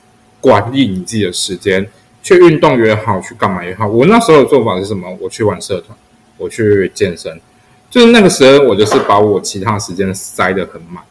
[0.40, 1.84] 管理你自己的时间，
[2.28, 3.88] 去运动也好，去干嘛也好。
[3.88, 5.16] 我那时候的做法是什么？
[5.18, 5.96] 我去玩社团，
[6.36, 7.40] 我去健身。
[7.88, 11.02] 就是那个时候，我就是把我其他时间塞得很满，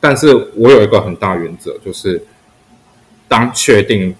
[0.00, 2.20] 但是我有一个很大原则，就是
[3.28, 4.12] 当确定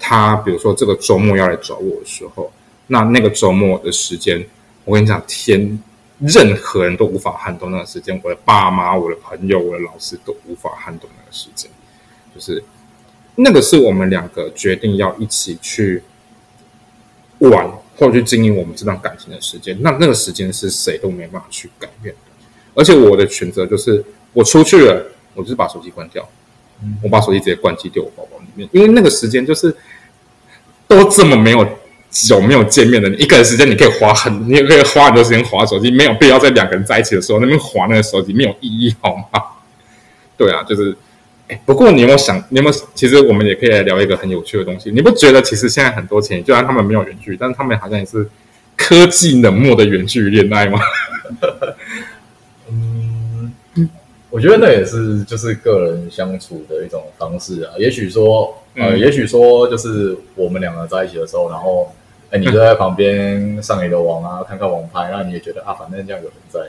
[0.00, 2.52] 他，比如说这个周末要来找我的时候，
[2.88, 4.44] 那那个周末的时间，
[4.84, 5.78] 我跟你讲，天，
[6.18, 11.70] 任何人都无法撼动那个时间，我的爸妈、我的朋友、我的老师都无法撼动那个时间，
[12.34, 12.60] 就是
[13.36, 16.02] 那个是我们两个决定要一起去
[17.38, 22.20] 玩或者去经营我们这段感情的时间，那那个时间是谁都没办法去改变的。
[22.74, 25.04] 而且我的选择就是，我出去了，
[25.34, 26.28] 我就是把手机关掉，
[27.02, 29.76] 我把手机直接关机丢我包包里面，因为那个时间就是
[30.86, 31.66] 都这么没有
[32.10, 39.42] 久没有见面的，你一个人时间你可以花很，你也可以花很多时间划手机，没有必要在两个人在一起的时候那边划那个手机，没有意义，好吗？
[40.36, 40.96] 对啊，就是。
[41.48, 42.38] 哎，不过你有没有想？
[42.48, 42.76] 你有没有？
[42.94, 44.90] 其实我们也可以来聊一个很有趣的东西。
[44.90, 48.26] 你不觉得其实现在很多情侣，就算他们没有远距，但是他们好像也是
[48.76, 50.80] 科技冷漠的远距离恋爱吗？
[52.70, 53.52] 嗯，
[54.30, 57.72] 我觉得那也是就是个人相处的一种方式啊。
[57.78, 61.92] 也许说，呃，嗯也许说就是我们两个在一起的时候，然后，
[62.30, 66.60] 哎，你就在旁边上你的网啊，看看网拍，那你也觉得啊，反正这样有人在，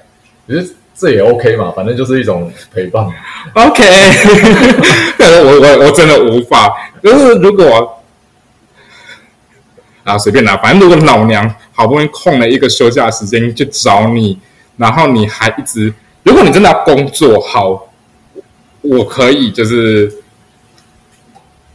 [0.47, 3.05] 其实这也 OK 嘛，反正就是一种陪伴。
[3.53, 3.83] OK，
[5.19, 6.73] 我我我真的无法，
[7.03, 8.01] 就是如果
[10.05, 14.39] 啊随便拿，反正如果老娘好不容易空了一个休假时间去找你，
[14.77, 15.93] 然后你还一直，
[16.23, 17.89] 如果你真的要工作好，
[18.81, 20.11] 我可以就是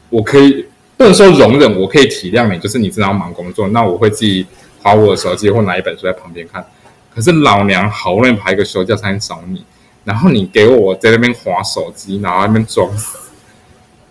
[0.08, 0.64] 我可以
[0.96, 4.46] 不能说容忍，我可以体谅你，就是你真的要忙工作，那我会自己
[4.82, 6.64] 划我的手机或拿一本书在旁边看。
[7.14, 9.64] 可是老娘好不容易排一个休假才能找你，
[10.04, 13.18] 然后你给我在那边划手机，然后在那边装死，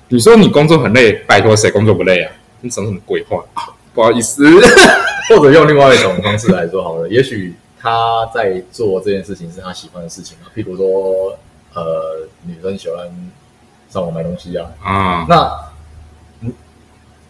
[0.10, 2.32] 你说你工作很累，拜托谁工作不累啊？
[2.62, 3.43] 你讲什么鬼话？
[3.93, 4.45] 不好意思，
[5.30, 11.38] 或者用另外一种方式来说好了，也许他在做这件事情是他喜欢的事情啊，譬如说，
[11.74, 13.08] 呃，女生喜欢
[13.89, 15.52] 上网买东西啊，啊，那
[16.41, 16.54] 嗯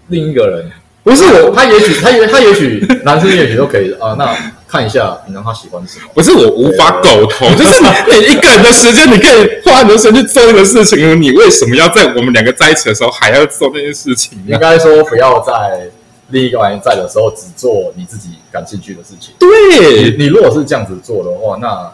[0.07, 0.71] 另一个人
[1.03, 4.35] 不是我，他也许他也他也许男生也许都可以啊，那
[4.69, 6.05] 看一下平常他喜欢什么。
[6.13, 14.59] 不是我无法苟同，就是你你一个人的时间，你可以花很多时间去做这个事情，你为什么要在我们两个在一起的时候还要做那件事情呢应？
[14.59, 15.89] 该说不要在
[16.27, 19.33] 另一个人在的时候只做你自己感兴趣的事情。
[19.39, 21.91] 你对，你如果是这样子做的话，那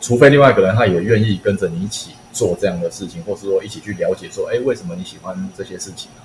[0.00, 6.22] 除非另外一个人他也愿意跟着你一起做这样的事情，或是说一起去了解说，哎，为什么你喜欢这些事情啊？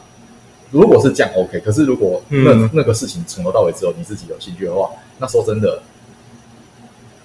[0.72, 5.82] 如果是这样 OK，可是如果那、嗯那个事情从头到尾只有你自己有兴趣的话，那说真的，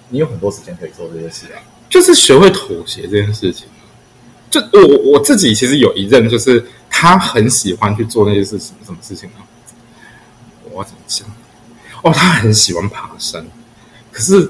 [0.09, 1.61] 你有很多时间可以做这些事啊。
[1.87, 3.67] 就是学会妥协这件事情。
[4.49, 9.35] 就我我自己其实有一任，就是他很喜欢去做那些事情，什么事情呢？
[10.71, 11.27] 我要怎么讲？
[12.01, 13.45] 哦，他很喜欢爬山，
[14.11, 14.49] 可是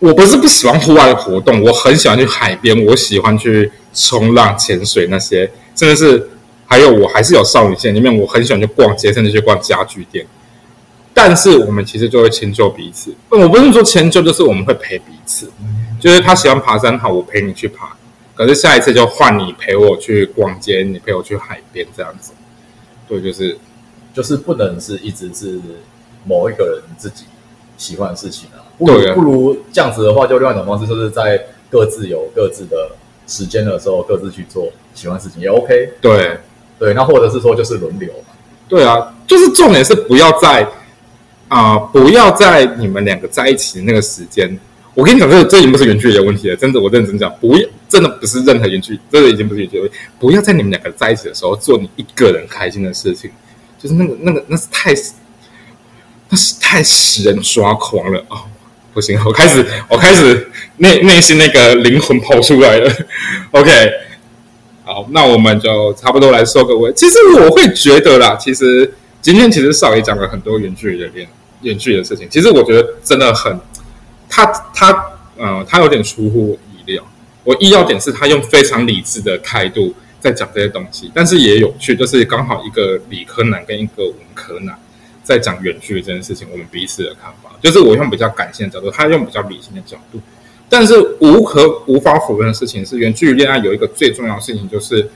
[0.00, 6.28] 我不是不喜欢户外的活动，我很喜欢去海边，我喜欢去冲浪、潜水那些，真的是。
[6.66, 10.26] 还有，我还是有少女线里面，我很喜欢去逛街，甚至去逛家具店。
[11.14, 13.14] 但是我们其实就会迁就彼此。
[13.30, 15.50] 我不是说迁就，就是我们会陪彼此。
[15.98, 17.96] 就是他喜欢爬山，好，我陪你去爬。
[18.34, 22.32] 可是下一次就换你陪我去逛街，你陪我去海边这样子。
[23.08, 23.56] 对，就是
[24.12, 25.58] 就是不能是一直是
[26.24, 27.24] 某一个人自己
[27.78, 28.60] 喜欢的事情啊。
[28.76, 32.90] 不如不如这样子的话，就另外一种方式，就是在各自有各自的
[33.26, 35.92] 时间的时候，各自去做喜欢的事情也 OK。
[36.02, 36.38] 对
[36.78, 38.34] 对，那或者是说就是轮流嘛。
[38.68, 40.66] 对啊，就是重点是不要在
[41.48, 44.58] 啊、不要在你们两个在一起的那个时间。
[44.94, 49.96] 我跟你讲，这这已经不是远距离的问题了，真的，我认真讲，不要，真的不是任何远距，这个已经不是远距离的问题。
[50.18, 53.30] 不要在你们两个在一起的时候做你一个人开心的事情，
[53.78, 54.92] 就是那个那个那是太，
[56.30, 58.38] 那是太使人抓狂了哦。
[58.92, 62.90] 不行，我开始我开始内内心那个灵魂跑出来了。
[63.52, 63.92] OK，
[64.86, 66.92] 好，那我们就差不多来收个尾。
[66.92, 71.26] 其实我会觉得啦，其实今天其实少爷讲了很多远距离的恋
[71.62, 73.58] 远距离的事情，其实我觉得真的很，
[74.28, 75.04] 他他
[75.36, 77.02] 呃他有点出乎我意料。
[77.42, 84.78] 我意料点是他用非常理智的态度在讲这些东西，但是也有趣，就是刚好一个理科男跟一个文科男
[85.24, 90.20] 在讲远距离这件事情，我们彼此的看法，就是我用比较感性的角度，他用比较理性的角度。
[90.68, 95.08] 但是无可无法否认的事情是，远距离恋爱有一个最重要的事情，就是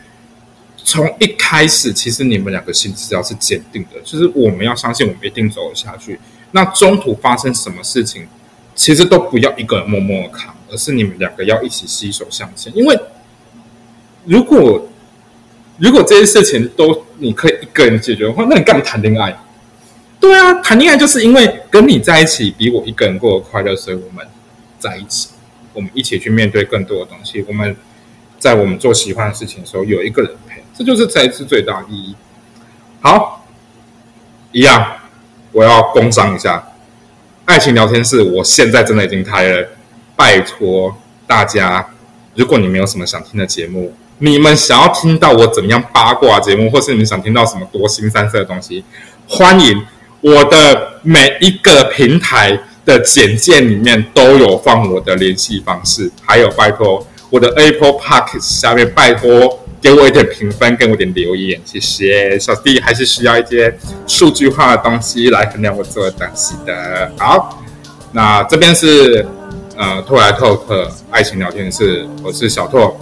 [0.76, 6.18] 从一开始，其实你们两个心智要是坚定的，就是我们要相信我们一定走下去。
[6.52, 8.26] 那中途发生什么事情，
[8.74, 12.72] 其实都不要一个人默默扛，而是你们两个要一起携手向前。
[12.76, 12.98] 因为
[14.24, 14.88] 如果
[15.78, 19.36] 如果这些事情都你可以一个人解决的话，那你干嘛谈恋爱？
[20.20, 24.26] 对啊，谈恋爱就是因为跟你在一起比我一个人过得快乐，所以我们
[24.78, 25.28] 在一起，
[25.72, 27.44] 我们一起去面对更多的东西。
[27.48, 27.76] 我们
[28.38, 32.14] 在我们做喜欢的事情的时候，有一个人陪，这就是才是最大意义。
[33.00, 33.46] 好，
[34.52, 34.96] 一样，
[35.52, 36.68] 我要工商一下，
[37.44, 39.68] 爱情聊天室，我现在真的已经开了，
[40.16, 40.96] 拜托
[41.26, 41.90] 大家，
[42.34, 48.84] 如果你们有什么想听的节目，你们想要听到我怎么样八卦节目，或是你们想听到什么多新三色的东西，
[49.26, 49.86] 欢迎
[50.20, 52.58] 我的每一个平台
[52.90, 62.36] 的简介里面都有放我的联系方式，还有拜托我的 Apple Park 下面拜托给我一点评分，给我一点留言，谢谢。
[62.36, 63.72] 小弟还是需要一些
[64.08, 67.12] 数据化的东西来衡量我做的东西的。
[67.16, 67.62] 好，
[68.12, 69.24] 那这边是
[69.76, 72.98] 呃拓来透克爱情聊天室，我是小拓，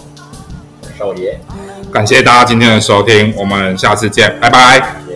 [0.97, 1.39] 少爷。
[1.91, 5.08] 感谢大家今天的收听，我们下次见，拜拜。